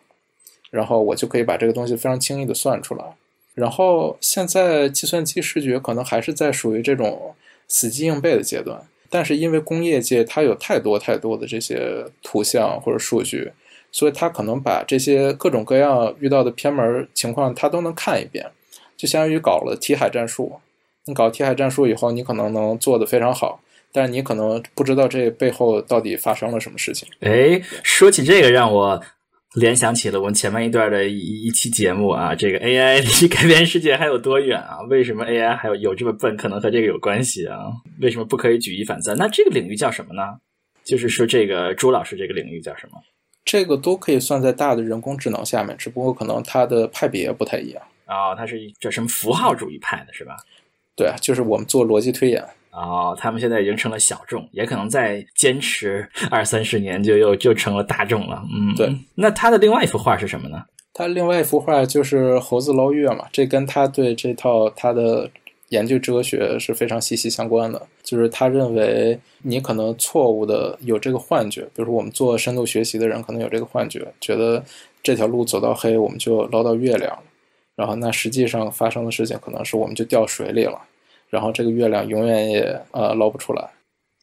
[0.71, 3.05] 然后我就可以把这个东西非常轻易的算出来。
[3.53, 7.35] 然后现在计算机视觉可能还是在属于这种
[7.69, 8.81] 死记硬背的阶段。
[9.11, 13.53] 但是因为工业界它有太多太多的这些图像或者数据，
[13.91, 18.47] 所以它可能把这些各种各样遇到的偏门情况，它都能看一遍，
[18.97, 20.61] 就相当于搞了题海战术。
[21.07, 23.61] 你搞题海战术以后，你可能能做得非常好，
[23.93, 27.09] 但是你可能不知道这背后到底发生了什么事情。
[27.21, 29.03] 哎，说起这个，让我。
[29.57, 34.83] 联想起了我们前面一段的一一期节目啊，这个 AI 离改变世界还有多远啊？
[34.91, 36.37] 为什么 AI 还有有这么笨？
[36.37, 37.57] 可能和这个有关系啊？
[38.03, 39.17] 为什么不可以举一反三？
[39.17, 40.23] 那这个领域叫什么呢？
[40.85, 43.01] 就是说，这个朱老师这个领域叫什么？
[43.47, 48.35] 这个都可以算在大的人工智能下面，只不过可能它的派别不太一样啊。
[48.35, 50.37] 它是叫什么符号主义派的是吧？
[50.95, 52.45] 对，就是我们做逻辑推演。
[52.77, 58.43] 哦，他们现在已经成了小众，也可能再坚持 二三十年就又就成了大众了。
[58.53, 58.95] 嗯，对。
[59.15, 60.63] 那他的另外一幅画是什么呢？
[60.93, 65.31] 他另外一幅画就是猴子捞月嘛，这跟他对这套他的
[65.71, 67.81] 研究哲学是非常息息相关的。
[68.03, 74.63] 就是他认为你可能错误的有这个幻觉，比如说我们做深度学习的人可能有这个幻觉，觉得
[75.03, 77.19] 这条路走到黑我们就捞到月亮，
[77.75, 80.81] 然后那实际上发生的事情可能是我们就掉水里了。
[81.37, 83.63] 然后这个月亮永远也呃捞不出来，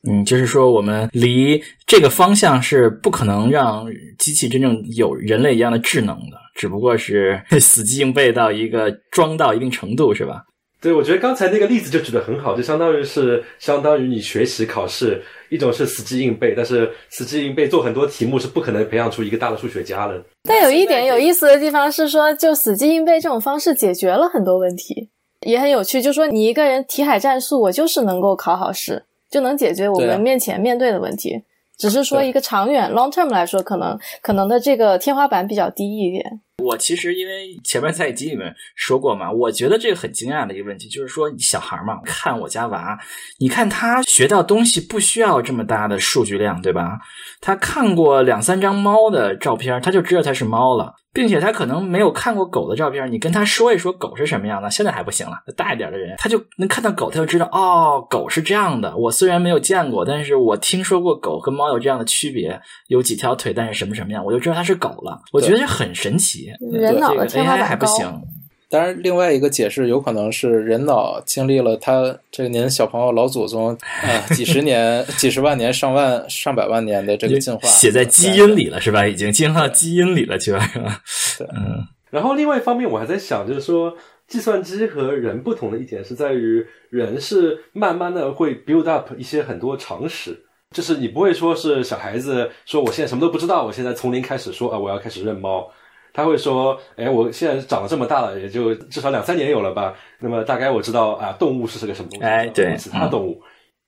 [0.10, 3.86] 嗯，就是说我们离这个方向是不可能让
[4.18, 10.44] 机器真正有人类一样的智能的，只不过是 死记硬背到一个装到一定程度，是吧？
[10.82, 20.22] 对，我觉得刚才那个例子就举得很好，就相当于是相当于你学习考试，一种是死记硬背，但是死记硬背做很多题目是不可能培养出一个大的数学家的。
[20.44, 25.10] 但有一点有意思的地方是说，就死记硬背这种方式解决了很多问题，
[25.46, 26.02] 也很有趣。
[26.02, 31.44] 就说你一个人题海战术，我就是能够考好试，就能解决我们面前面对的问题。
[31.78, 36.42] 只是说一个长远 long term 来说，可能可能的这个天花板比较低一点。
[36.62, 42.98] 我其实因为前面在集里面说过嘛，我觉得这个很惊讶的一个问题，就是说小孩嘛，看我家娃，
[43.40, 47.00] 你看他学到东西不需要这么大的数据量，对吧？
[47.42, 58.96] 他看过两三张猫的照片，他就知道它是猫了，并且他可能没有看过狗的照片，你跟他说一说狗是什么样的，现在还不行了，大一点的人他就能看到狗，他就知道哦，狗是这样的。
[58.96, 65.20] 我虽然没有见过，但是我听说过狗跟猫有这样的区别，有几条腿，但是什么什么样，我就知道它是狗了。
[65.34, 66.43] 我觉得这很神奇。
[66.60, 67.88] 人脑的 AI 还板高。
[67.88, 68.22] 不行，
[68.70, 79.06] 当然，另外一个解释有可能是人脑经历了他这个您小朋友老祖宗啊、 几十年、几十万年、上万、上百万年的这个进化，写在基因里了是吧？
[79.06, 81.02] 已经进化到基因里了，去了是吧？
[81.38, 83.96] 对嗯，然后另外一方面，我还在想，就是说，
[84.28, 90.36] 计算机和人不同的一点是在于，人是慢慢的会 build up 一些很多常识，
[90.72, 95.70] 就是你不会说是小孩子说我现在什么都不知道，我现在从零开始说啊，我要开始认猫。
[96.14, 99.94] 他会说，哎，我现在长得这么大了，也就至少两三年有了吧。
[100.20, 103.42] 那么大概我知道啊，动物是个什么东西，哎对其他动物。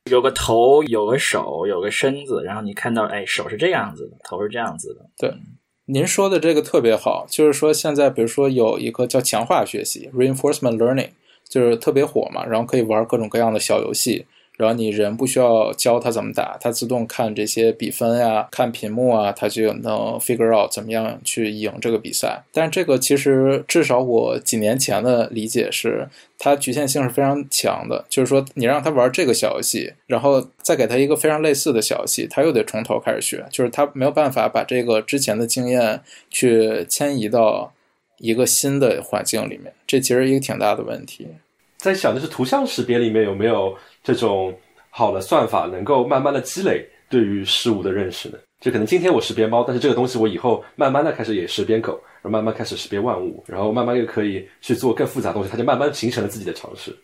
[0.10, 5.06] 有个头，有个手，有个身子，然后你看到，哎，手是这样子的，头是这样子的。
[5.18, 5.34] 对
[5.86, 11.10] 您说的这个特别好，就是说现在比如说有一个叫强化学习 （reinforcement learning），
[11.48, 14.26] 就是特别火嘛，然后可以玩各种各样的小游戏，
[14.58, 22.44] 然后你人不需要教它怎么打，它自动看这些比分呀、看屏幕啊，它就能 figure out 怎么样去赢这个比赛。
[22.52, 37.74] 但这个其实至少我几年前的理解是，它局限性是非常强的，就是说你让他玩这个小游戏，然后再给他一个非常类似的小游戏，他又得从头开始学，就是他没有办法把这个之前的经验去迁移到
[38.20, 41.28] 一个新的环境里面，这其实一个挺大的问题。
[41.78, 44.58] 在想，的是图像识别里面有没有这种
[44.90, 48.38] 好的算法，能够慢慢的积累对于事物的认识呢？
[48.62, 56.96] 就可能今天我识别猫，但是这个东西我以后慢慢的开始也识别狗，然后慢慢开始识别万物，然后慢慢又可以去做更复杂的东西，它就慢慢形成了自己的常识。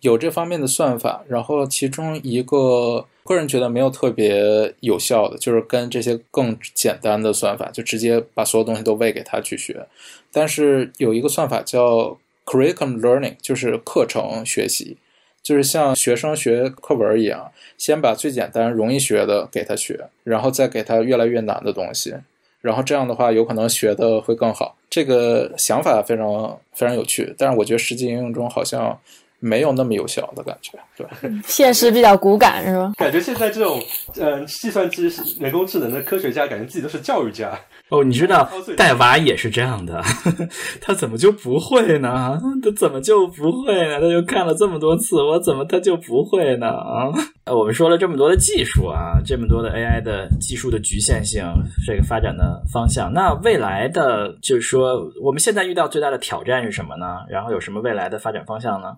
[0.00, 9.86] 有这方面的算法，然后其中一个个人觉得没有特别有效的，就是跟这些更简单的算法，就直接把所有东西都喂给他去学。
[10.30, 14.96] 但是有一个算法叫 curriculum learning，就是课程学习，
[15.44, 22.14] 就是像学生学课文一样，先把最简单容易学的给他学，然后再给他越来越难的东西。
[22.62, 24.74] 然后这样的话，有可能学的会更好。
[24.88, 28.98] 这个想法非常非常有趣，但是我觉得实际应用中好像
[29.44, 30.78] 没有那么有效的感觉。
[30.96, 31.06] 对，
[31.46, 32.92] 现实比较骨感是吧？
[32.96, 33.78] 感觉现在这种
[34.16, 37.52] 嗯、呃计算机、人工智能的科学家，感觉自己都是教育家。
[37.90, 40.02] 哦，你知道带娃也是这样的，
[40.80, 42.40] 他怎么就不会呢？
[42.62, 44.00] 他怎么就不会呢？
[44.00, 46.66] 他就看了这么多次，我怎么他就不会呢？
[46.68, 47.12] 啊，
[47.44, 51.44] 呃我们说了这么多的技术啊，这么多的 AI 的技术的局限性，
[51.86, 57.06] 这个发展的方向，那未来的就是说，我们现在遇到最大的挑战是什么呢？
[57.28, 58.94] 然后有什么未来的发展方向呢？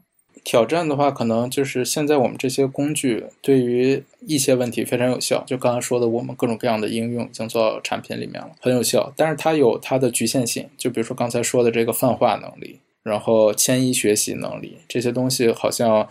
[0.46, 9.12] 挑战的话，可能就是现在我们这些工具对于一些问题非常有效，就刚才说的，我们各种各样的应用已经做到产品里面了，很有效。
[9.16, 16.08] 但是它有它的局限性，就比如说刚才说的这个泛化能力，然后迁移学习能力这些东西，好像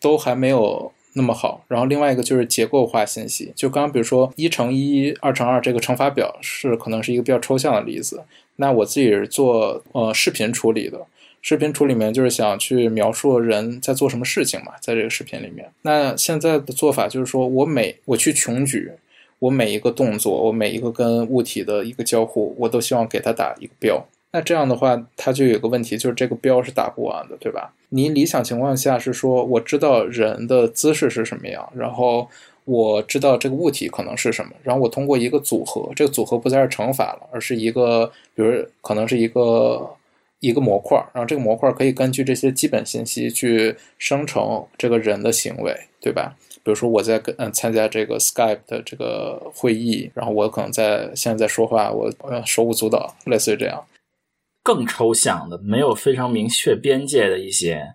[0.00, 1.64] 都还没有那么好。
[1.68, 8.24] 然后另外一个就是结构化信息，就刚刚比如说一乘一、二乘二这个乘法表是可能是一个比较抽象的例子。
[8.56, 11.06] 那我自己是做呃视频处理的，
[11.48, 15.70] 视频处理里面就是想去描述人在做什么事情嘛，在这个视频里面。
[15.82, 18.90] 那现在的做法就是说我每我去穷举，
[19.38, 24.04] 我每一个动作，我每一个跟物体的一个交互，我都希望给它打一个标。
[24.32, 27.72] 那这样的话，它就有个问题，就是这个标是打不完的，对吧？
[27.90, 32.28] 你理想情况下是说，我知道人的姿势是什么样，然后
[32.64, 39.88] 我知道这个物体可能是什么，然后我通过一个组合，这个组合不再是乘法了，而是一个，比如可能是一个
[40.40, 46.36] 一个模块，然后这个模块可以根据这些基本信息去生成这个人的行为，对吧？
[46.62, 53.84] 比如说我在跟嗯参加这个 Skype 的这个会议，然后我可能在现在在说话，我呃手舞足蹈，类似于这样。
[54.62, 57.94] 更抽象的，没有非常明确边界的一些，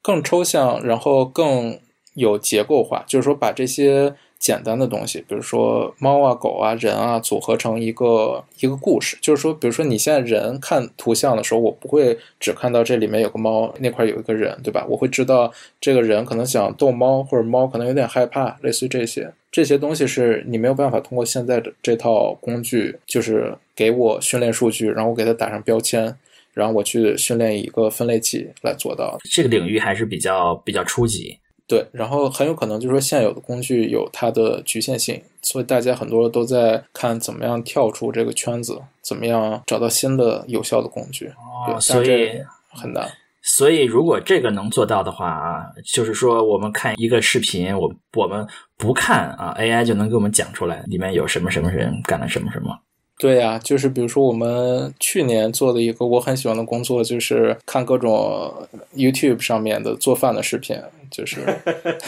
[0.00, 1.80] 更抽象，然后更
[2.14, 9.16] 有结构化，就是说把这些简单的东西，比如说猫啊、狗啊、人啊，组合成一个一个故事。
[9.20, 14.86] 就是说，比如说你现在人看图像的时候，我不会只看到这里面有个猫，那块有一个人，对吧？
[14.88, 19.32] 我会知道这个人可能想逗猫，或者猫可能有点害怕，类似于这些。
[19.50, 26.14] 这些东西是你没有办法通过现在的这套工具，就是给我训练数据，然后我给它打上标签，
[26.52, 29.18] 然后我去训练一个分类器来做到。
[29.24, 31.38] 这个领域还是比较比较初级。
[31.68, 41.26] 对，然后很有可能就是说现有的工具有它的局限性，所以大家很多都在看怎么样跳出这个圈子，怎么样找到新的有效的工具。
[41.68, 43.08] 哦，所以很难。
[43.42, 48.46] 所以如果这个能做到的话啊，就是说我们看一个视频，我我们
[48.76, 52.76] 不看啊，AI 就能给我们讲出来里面有什么什么人干了什么什么。
[53.18, 58.52] 对呀，就是比如说我们去年做的一个我很喜欢的工作，就是看各种
[58.94, 60.78] YouTube 上面的做饭的视频，
[61.10, 61.40] 就是，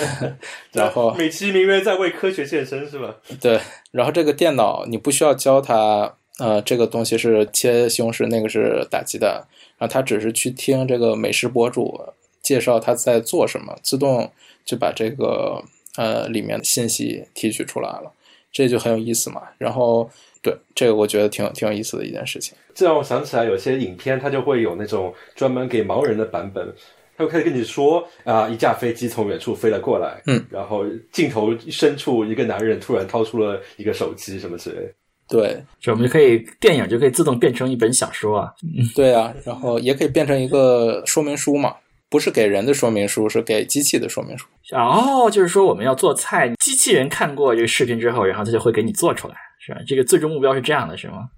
[0.73, 3.17] 然后美其名曰在为科学健身是吧？
[3.41, 3.59] 对，
[3.91, 9.43] 然后这个电脑你不需要教它，呃，这个东西是切西红柿，那个是打鸡蛋，
[9.79, 11.99] 然后它只是去听这个美食博主
[12.43, 14.31] 介绍他在做什么，自动
[14.63, 15.65] 就把这个
[15.97, 18.13] 呃里面的信息提取出来了，
[18.53, 20.11] 这就很有意思嘛，然后。
[20.43, 22.57] 对，这个我觉得挺挺有意思的一件事情。
[22.75, 26.73] 这让我想起来，有些影片它就会有那种专门给盲人的版本，
[27.17, 34.95] 他会开始跟你说啊，一架飞机从远处飞了过来，嗯，然后镜头深处一个男人突然掏出了一个手机什么之类。
[35.29, 38.51] 对，就我们就可以电影就可以自动变成一本小说啊。
[38.95, 41.75] 对啊，然后也可以变成一个说明书嘛，
[42.09, 44.47] 不是给人的说明书，是给机器的说明书。
[44.71, 49.35] 哦，就是说我们要做菜，机器人看过这个视频之后，然后它就会给你做出来。
[49.69, 49.81] 是吧？
[49.87, 51.29] 这个最终目标是这样的，是吗？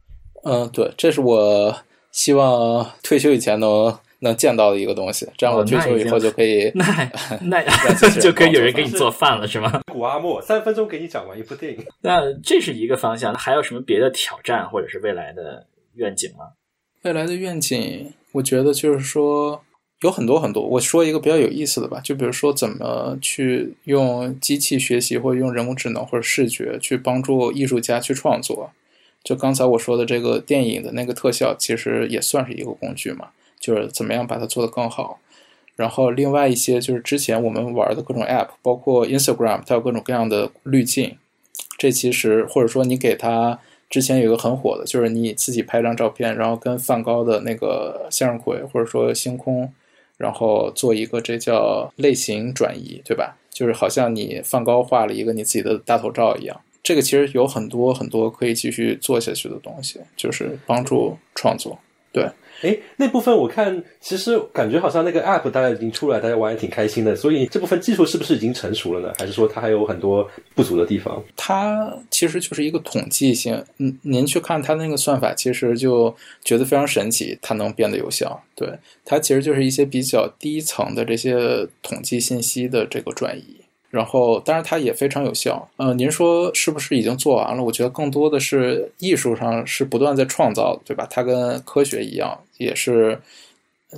[0.44, 1.76] 嗯，对，这是我
[2.12, 5.28] 希望退休以前能能见到的一个东西。
[5.36, 6.84] 这样我退休以后就可以，那
[7.42, 7.62] 那
[8.20, 9.80] 就可以有人给你做饭了，是吗？
[9.92, 11.84] 古阿莫三分钟给你讲完一部电影。
[12.00, 16.46] 那这是一个方向，那还有什么别的挑战或者是未来的愿景吗？
[17.02, 19.60] 未来的愿景，我觉得就是说。
[20.02, 28.70] 有很多很多，我说一个比较有意思的吧，就比如说怎么去用机器学习，或者用人工智能或者视觉去帮助艺术家去创作。
[29.22, 33.28] 就刚才我说的这个电影的那个特效，其实也算是一个工具嘛，
[33.58, 35.18] 就是怎么样把它做得更好。
[35.76, 41.18] 然后另外一些就是之前我们玩的各种 App，包括 Instagram，它有各种各样的滤镜。
[41.76, 43.58] 这其实或者说你给它
[43.90, 49.70] 之前有一个很火的，就是你自己拍张照片，然后跟梵高的那个向日葵或者说星空。
[50.20, 53.38] 然后做一个这叫类型转移，对吧？
[53.48, 56.60] 就是好像你梵高画了一个你自己的大头照一样。
[56.82, 61.78] 这个其实有很多很多可以继续做下去的东西，就是帮助创作。
[62.12, 62.28] 对。
[62.62, 67.16] 哎，那部分我看，其实感觉好像那个 app 大概已经出来，大家玩也挺开心的。
[67.16, 69.14] 所以这部分技术是不是已经成熟了呢？
[69.18, 71.22] 还是说它还有很多不足的地方？
[71.36, 73.62] 它其实就是一个统计性。
[73.78, 78.42] 嗯，您去看它那个算法，其实就觉得非常神奇，它能变得有效。
[78.54, 78.68] 对，
[79.04, 83.59] 它其实就是一些比较低层的这些统计信息的这个转移。
[83.90, 85.68] 然后，当然它也非常有效。
[85.76, 87.62] 呃，您说是不是已经做完了？
[87.62, 91.06] 我觉得更多的是艺术上是不断在创造，对吧？
[91.10, 93.20] 它跟科学一样，也是，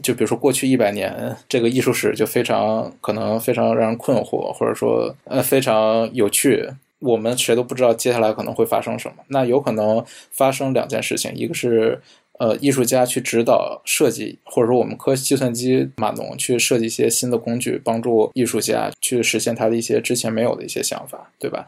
[0.02, 6.66] 就比如说过去一百年这个艺术史就非常可能非常让人困惑，或者说呃非常有趣。
[7.00, 9.16] 我们谁都不知道接下来可能会发生什么。
[9.28, 12.00] 那有可能发生两件事情，一个是。
[12.38, 21.66] 呃，艺术家去指导设计，或者说我们科计算机码农去设计一些新的工具，帮助艺术家去实现他的一些之前没有的一些想法，对吧？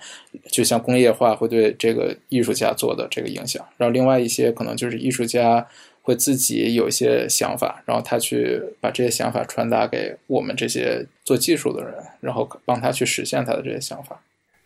[0.50, 5.64] 就像工业化会对这个艺术家做的这个影响，然后另外一些可能就是艺术家
[6.02, 14.20] 会自己有一些想法，然后他去把这些想法传达给我们这些做技术的人，然后帮他去实现他的这些想法。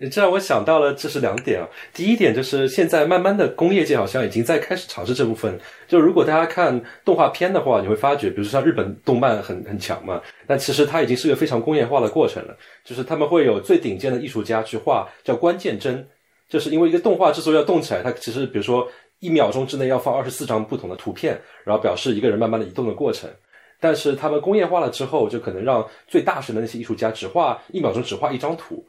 [0.07, 1.69] 这让我想到了，这是两点啊。
[1.93, 5.59] 第一点就是现在慢慢的工业界好像已经在开始尝试这部分。
[5.89, 12.57] 就如果大家看动画片的话，你会发觉，比如说像日本动漫很很强嘛，但其实它已经是个非常工业化的过程了。
[12.85, 16.07] 就是他们会有最顶尖的艺术家去画叫关键帧，
[16.49, 18.89] 就是因为一个动画之所以要动起来，它其实比如说
[19.19, 23.29] 一秒钟之内要放二十四张不同的图片，然后表示一个人慢慢的移动的过程。
[23.81, 28.89] 但是他们工业化了之后，就可能让最大神的那些艺术家只画一秒钟只画一张图。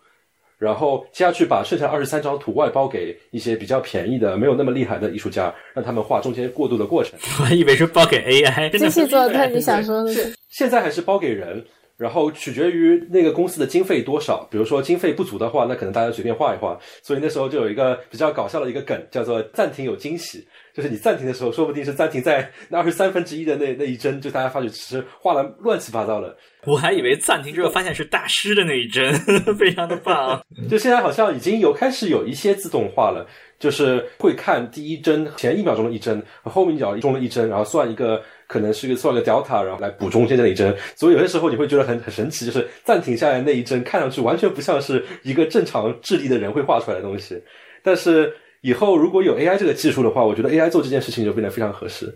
[0.60, 7.18] 然后接下去把剩下二十三张图外包给一些比较便宜的、没有那么厉害的艺术家，让他们画中间过渡的过程。
[7.40, 9.48] 我还以为是包给 AI，机器做的。
[9.48, 14.46] 你想说的是，现在还是包给人，然后取决于那个公司的经费多少。
[14.52, 16.78] 比如说经费不足的话，那可能大家随便画一画。
[17.02, 20.46] 所以那时候就有一个比较搞笑的一个梗，叫做“暂停有惊喜”。
[20.76, 26.36] 就是你暂停的时候，说不定是暂停在那二十三分之一的那那一帧，就大家发觉其实画的乱七八糟的。
[26.66, 29.14] 我还以为暂停之后发现是大师的那一帧，
[29.58, 30.42] 非常的棒。
[30.70, 33.26] 就现在好像已经有开始有一些自动化了，
[33.58, 40.76] 就是会看第一帧前一秒钟的一帧和后面一秒钟的一帧，然后算一个可能是一个算一个 delta，然后来补中间的那一帧。
[40.96, 47.42] 所以有些时候你会觉得很很神奇，就是暂停下来那一帧看上去完全不像是一个正常智力的人会画出来的东西，
[47.84, 48.34] 但是。
[48.62, 52.14] 以后如果有 AI 这个技术的话，我觉得 AI 做这件事情就变得非常合适。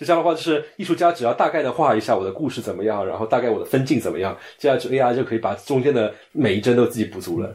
[0.00, 7.54] 就这样的话，就是艺术家只要大概的画一下我的故事怎么样，然后大概我的分镜怎么样，接下去 AI 就可以把中间的每一帧都自己补足了。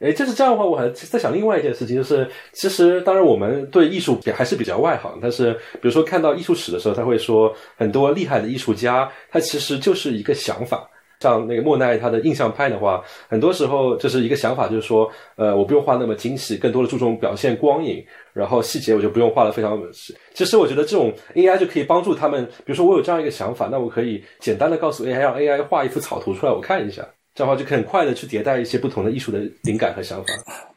[0.00, 10.88] 哎，就是这样的话，我还在想另外一件事情，就是其实当然我们对艺术也还是比较外行，但是比如说看到艺术史的时候，他会说很多厉害的艺术家，他其实就是一个想法。
[11.20, 18.04] 像那个莫奈他的印象派的话，很多时候就是一个想法，就是说，呃，我不用画那么精细，更多的注重表现光影，
[18.34, 20.14] 然后细节我就不用画的非常细。
[20.34, 30.26] 其实我觉得这种 AI 就可以帮助他们，比如说我有这样一个想法，那我可以简单的告诉 AI，让 AI 画一幅草图出来，我看一下，这样的话就很快的去迭代一些不同的艺术的灵感和想法。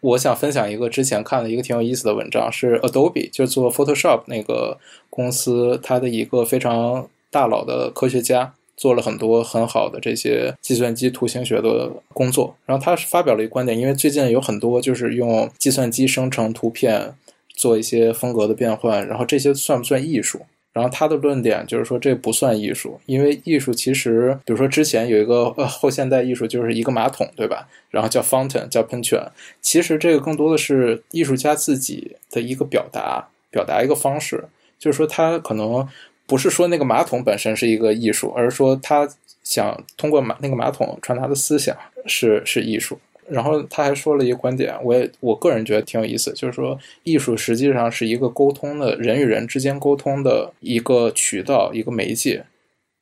[0.02, 4.78] 我想分享一个之前看的一个挺有意思的文章，是 Adobe 就做 Photoshop 那个
[5.10, 8.54] 公司，它的一个非常大佬的科学家。
[8.80, 17.12] 做了很多很好的这些计算机图形学的工作，然后他是发表了一个观点，因为最近有很多就是用计算机生成图片
[17.58, 20.46] 做一些风格的变换，然后这些算不算艺术？
[20.72, 27.68] 然后他的论点就是说这不算艺术，因为艺术其实，比如说之前有一个呃后现代艺术就是一个马桶，对吧？
[27.90, 29.22] 然后叫 fountain，叫喷泉，
[29.62, 34.46] 其实这个更多的是艺术家自己的一个表达，表达一个方式，
[34.80, 35.86] 就是说他可能。
[36.30, 39.08] 不是说那个马桶本身是一个艺术，而是说他
[39.46, 41.74] 想通过马那个马桶传达的思想
[42.06, 43.00] 是是艺术。
[43.30, 52.46] 然后他还说了一个观点，我也我个人觉得挺有意思，就是说艺术实际上是一个沟通的人与人之间沟通的一个渠道，一个媒介。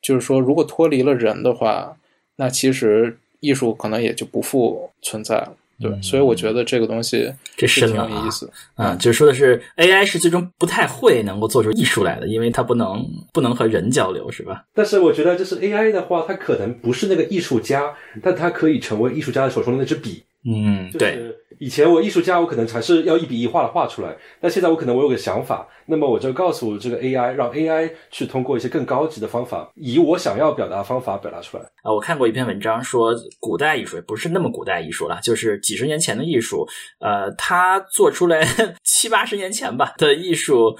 [0.01, 1.97] 就是说，如果脱离了人的话，
[2.35, 5.55] 那其实艺术可能也就不复存在了。
[5.79, 8.95] 对，所以我觉得这个东西这是挺有意思啊。
[8.95, 14.63] 就是说的是 AI 是最终不太会能够做出艺术来的，因为它不能不能和人交流，是吧？
[14.73, 20.23] 但是我觉得，就是 AI 的话，它可能不是那个艺术家，但它可以成为艺术家的手中的那支笔。
[20.47, 21.35] 嗯，对。
[21.57, 24.15] 以前我艺术家，我可能还是要一笔一画的画出来。
[24.41, 31.63] 但现在我可能我有个想法，那么我就告诉这个 AI，让 AI 去通过一些更高级的方法，以我想要表达的方法表达出来。
[31.81, 36.67] 啊，我看过一篇文章说，古代艺术也不是那么古代艺术了，就是几十年前的艺术。
[36.99, 38.45] 呃，他做出来
[38.83, 40.77] 七八十年前吧的艺术，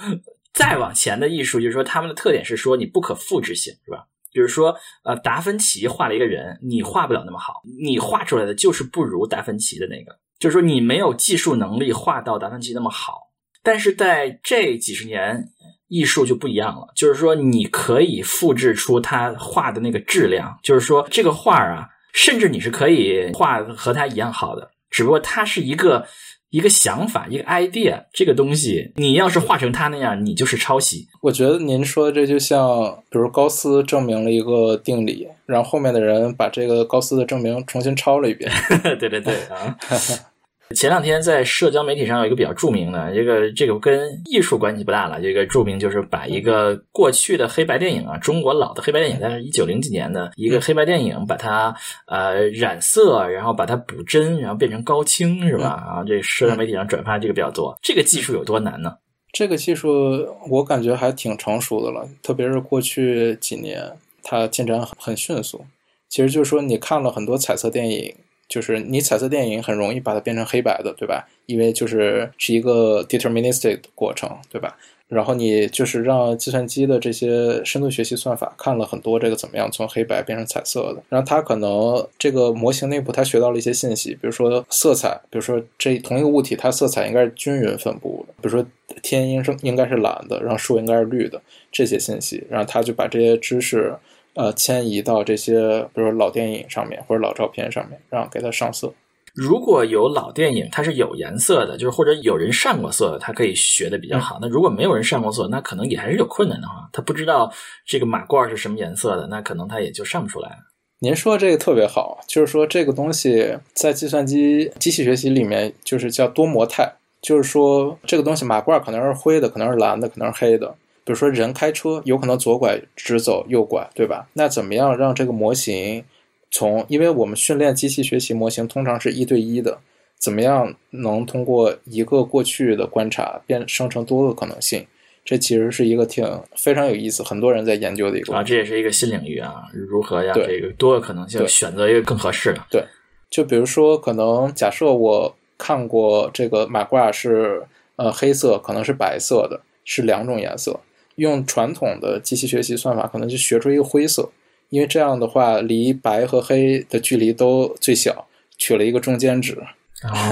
[0.52, 4.04] 再往前的艺术，就是说他们的特点是说你不可复制性，是吧？
[4.36, 10.18] 就是说，呃，达芬奇画了一个人，你画不了那么好，你画出来的就是不如达芬奇的那个。
[10.38, 13.30] 就是说，你没有技术能力画到达芬奇那么好，
[13.62, 15.48] 但是在这几十年，
[15.88, 16.92] 艺术就不一样了。
[16.94, 20.58] 就是说，你可以复制出他画的那个质量。
[20.62, 26.06] 就是说，这个画啊，甚至你是可以画和他一样好的，只不过它是一个。
[26.50, 31.06] 一个想法，一个 idea，这个东西，你要是画成他那样，你就是抄袭。
[31.22, 38.50] 我觉得您说的这就像，比如高斯证明了一个定理，然后后面的人把这个高斯的证明重新抄了一遍。
[38.98, 39.76] 对对对啊。
[40.74, 45.20] 前两天在社交媒体上有一个比较著名的，这个这个跟艺术关系不大了。
[45.22, 51.74] 这个著名就是把一个过去的黑白电影啊，中国老的黑白电影，但是一九零几年的一个黑白电影，把它
[52.06, 55.68] 呃染色，然后把它补帧，然后变成高清，是吧？
[55.68, 57.78] 啊，这社交媒体上转发这个比较多。
[57.80, 58.96] 这个技术有多难呢？
[59.32, 63.92] 这个技术我感觉还挺成熟的了，特别是过去几年，
[64.22, 65.64] 它进展很很迅速。
[66.08, 68.14] 其实就是说，你看了很多彩色电影。
[68.48, 71.26] 就是你彩色电影很容易把它变成黑白的，对吧？
[71.46, 74.76] 因为就是是一个 deterministic 的过程，对吧？
[75.08, 88.66] 然后你就是让计算机的这些深度学习算法看了很多这个怎么样从黑白变成彩色的，然后它可能这个模型内部它学到了一些信息，比如说色彩，比如说这同一个物体它色彩应该是均匀分布的，比如说
[89.00, 91.40] 天应是应该是蓝的，然后树应该是绿的
[91.70, 93.94] 这些信息，然后它就把这些知识。
[94.36, 98.92] 呃，迁移到这些，比如说老电影上面或者老照片上面，然后给它上色。
[99.34, 104.38] 如果有老电影，它是有颜色的，就是或者有人上过色，它可以学的比较好。
[104.40, 106.88] 那如果没有人上过色，那可能也还是有困难的哈。
[106.92, 107.52] 他不知道
[107.84, 110.58] 这个马褂是什么颜色的，那可能他也就上不出来。
[111.00, 120.74] 您说这个特别好，就是说这个东西在计算机机器学习里面就是叫多模态，就是说这个东西马褂可能是灰的，可能是蓝的，可能是黑的。
[121.06, 124.28] 比如说人开车有可能左拐直走右拐，对吧？
[124.32, 126.04] 那怎么样让这个模型
[126.50, 129.78] 从，因为我们训练机器学习模型通常是一对一的，
[130.18, 134.84] 怎么样能通过一个过去的观察变生成多个可能性？
[135.24, 136.24] 这其实是一个挺
[136.56, 142.60] 非常有意思，很多人在研究的一个啊，这也是一个新领域啊，如何让对这个多个可能性对选择一个更合适的？
[142.68, 142.84] 对
[143.30, 150.80] 就比如说，可能假设我看过这个马褂是呃黑色，可能是白色的，是两种颜色。
[151.16, 154.30] 用传统的机器学习算法，可能就学出一个灰色，
[154.70, 159.58] 因为这样的话，离白和黑的距离都最小，取了一个中间值。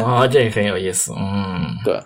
[0.03, 1.99] 哦， 这个很有意思，嗯，对，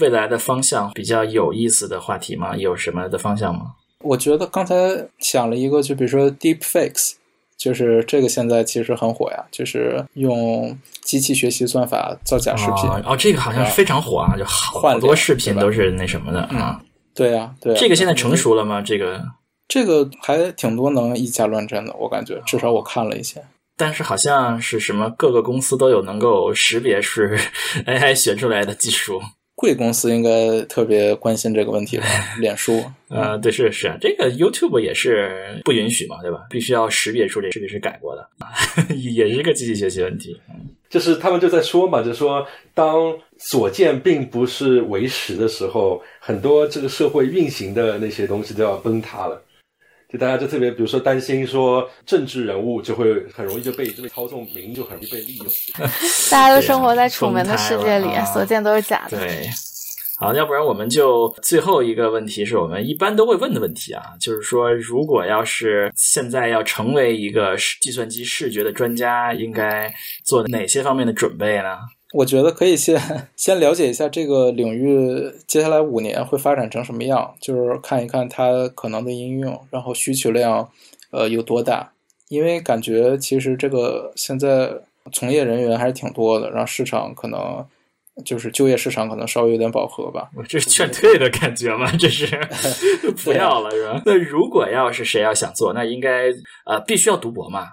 [0.00, 2.56] 未来的方向比较有意思的话题吗？
[2.56, 3.72] 有什么的方向吗？
[4.00, 4.74] 我觉得刚才
[5.18, 7.14] 想了一个，就比如说 deep fakes，
[7.56, 12.90] 就是这个现在其实很火呀，就是用机器学习算法造假视频。
[12.90, 16.80] 哦，哦这个好像非常火啊，就好换脸多视频都是那什么的啊。
[17.18, 18.80] 对呀、对呀、这个现在成熟了吗？
[18.80, 19.20] 这个，
[19.66, 23.42] 这个还挺多能以假乱真的，我感觉，至少我看了一些。
[23.76, 27.36] 但是好像是什么各个公司都有能够识别是
[27.86, 29.20] AI 学出来的技术。
[29.54, 32.06] 贵公司应该特别关心这个问题吧？
[32.38, 36.46] 脸书，呃，对，是是，这个 YouTube 也是不允许嘛，对吧？
[36.48, 38.28] 必须要识别出这这个是改过的，
[38.94, 40.40] 也是个机器学习问题。
[40.88, 49.42] 就是他们就在说嘛，就是说，当所见并不是为实的时候，很多这个社会运行的那些东西都要崩塌了。
[50.10, 55.46] 就大家就特别，比如说担心说政治人物就会很容易就被这个操纵，名就很容易被利用。
[56.30, 59.18] 大家都生活在楚门的世界里所见都是假的。
[59.18, 59.46] 对，
[60.20, 69.94] 好，要不然我们就最后一个问题是我们一般都会问的问题啊，就是说，如果要是现在要成为一个计算机视觉的专家，应该
[70.24, 71.78] 做哪些方面的准备呢？
[72.14, 73.00] 我觉得可以先
[73.36, 80.68] 先了解一下这个领域接下来五年会发展成什么样，就是看一看它可能的应用，然后需求量
[81.12, 81.92] 呃有多大。
[82.28, 84.72] 因为感觉其实这个现在
[85.12, 87.64] 从业人员还是挺多的，然后市场可能
[88.24, 90.28] 就是就业市场可能稍微有点饱和吧。
[90.36, 91.90] 我 这是劝退的感觉吗？
[91.98, 92.26] 这是
[93.24, 94.02] 不要了是吧？
[94.04, 96.28] 那如果要是谁要想做，那应该
[96.66, 97.72] 呃必须要读博嘛？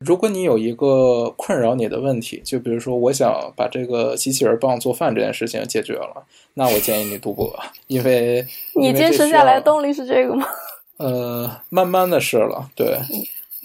[0.00, 6.24] 如果你有一个困扰你的问题，就比如说我想把这个机器人帮我做饭这件事情解决了，
[6.54, 10.46] 那我建议你读博，因为你坚持下来的动力是这个吗？
[10.98, 12.98] 呃，慢慢的是了，对，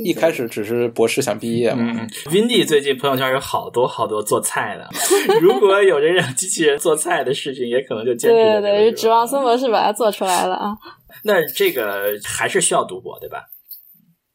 [0.03, 4.87] 一开始只是博士想毕业嘛，嗯 v i n d y 最近朋友圈有好多好多做菜的，
[5.41, 10.77] 如果有人让机器人做菜的视频，也可能就坚持对对对，指望孙博士把它做出来了啊。
[11.23, 13.49] 那这个还是需要读博，对吧？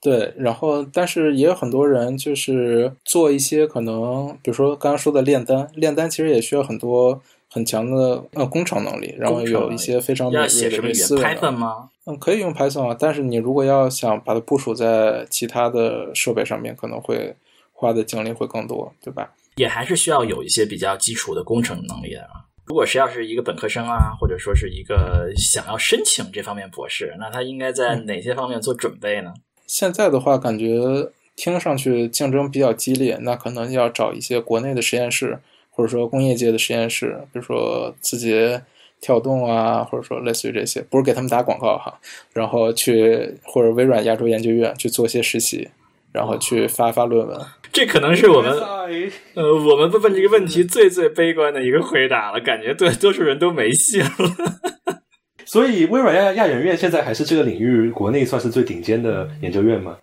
[0.02, 7.22] 对，然后但是也有很多人就是做一些可能，比如说刚刚说的炼丹，炼丹其实也需要很多
[7.55, 11.88] 很强的呃工程能力，然后有一些非常敏要锐写什么语言的思维能力？Python 吗？
[12.05, 17.36] 嗯，可以用 Python 啊，但是你如果要想把它部署在其他的设备上面，可能会
[17.72, 19.32] 花的精力会更多，对吧？
[19.55, 22.42] 也还是需要有一些比较基础的工程能力的啊。
[22.64, 29.32] 如果谁要是一个本科生啊，或者说是一个想要申请这方面博士，那他应该在哪些方面做准备呢？
[29.64, 30.80] 现在的话，感觉
[31.36, 35.38] 听上去竞争比较激烈，那可能要找一些国内的实验室，
[35.75, 38.62] 或者说工业界的实验室，比如说字节
[39.01, 41.93] 跳动啊，或者说类似于这些，不是给他们打广告哈，
[42.33, 45.68] 然后去或者微软亚洲研究院去做些实习，
[46.12, 47.39] 然后去发发论文。
[47.72, 54.09] 这可能是我们哎呃我们问这个问题最最悲观的一个回答了，感觉对多数人都没戏了。
[55.45, 59.99] 所以微软亚亚研院现在还是这个领域国内算是最顶尖的研究院吗？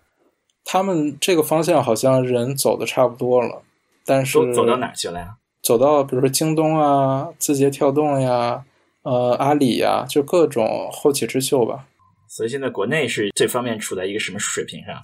[0.64, 3.62] 他们这个方向好像人走的差不多了，
[4.06, 5.34] 但是都走到哪儿去了呀？
[5.62, 8.64] 走到比如说京东啊、字节跳动呀、
[9.02, 11.86] 呃阿里呀，就各种后起之秀吧。
[12.28, 15.00] 所以现在国内是这方面处在一个什么水平上？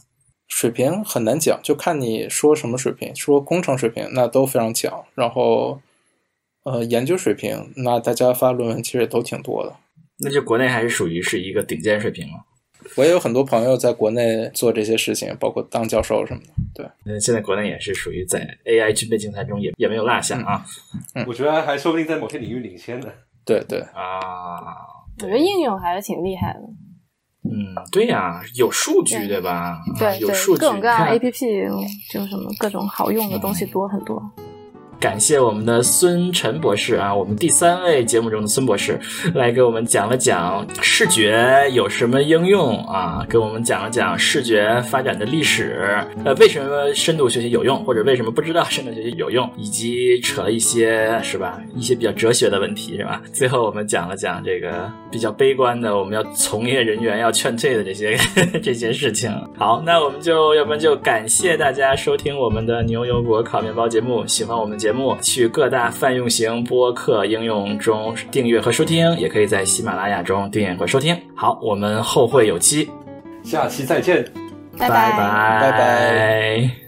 [0.48, 3.14] 水平很难讲，就看你说什么水平。
[3.14, 5.80] 说工程水平那都非常强，然后
[6.64, 9.76] 呃研究水平，那大家发论文其实也都挺多的。
[10.20, 12.40] 那就国内还是属于是一个顶尖水平了。
[12.98, 16.48] 我也有很多朋友在国内做这些事情，包括当教授什么的。
[16.74, 20.64] 对，那现在国内也是属于在 AI 军备竞赛中也也没有落下啊、
[21.26, 23.06] 我觉得还说不定在某些领域领先呢。
[23.44, 24.58] 对对，啊！
[25.20, 26.60] 我觉得应用还是挺厉害的。
[27.44, 29.50] 嗯，对呀、有数据对对吧？
[29.52, 34.20] 啊对对，有数据，各种各样 APP，就什么各种好用的东西多很多。
[35.00, 38.98] 感谢我们的孙晨博士啊，我们第三位节目中的孙博士
[39.32, 53.22] 来给我们讲了讲视觉有什么应用啊，给我们讲了讲视觉发展的历史，呃，为什么深度学习有用，或者为什么不知道深度学习有用，以及扯了一些是吧，一些比较哲学的问题是吧？
[53.32, 58.18] 最后我们讲了讲这个比较悲观的，我们要从业人员要劝退的这些
[58.60, 59.30] 这些事情。
[59.56, 71.16] 好，那我们就要不然就感谢大家收听我们的牛油果烤面包节目，喜欢我们节目，去各大泛用型播客应用中订阅和收听，也可以在喜马拉雅中订阅和收听。
[71.34, 72.90] 好，我们后会有期，
[73.42, 74.24] 下期再见。
[74.78, 76.87] 拜拜拜拜拜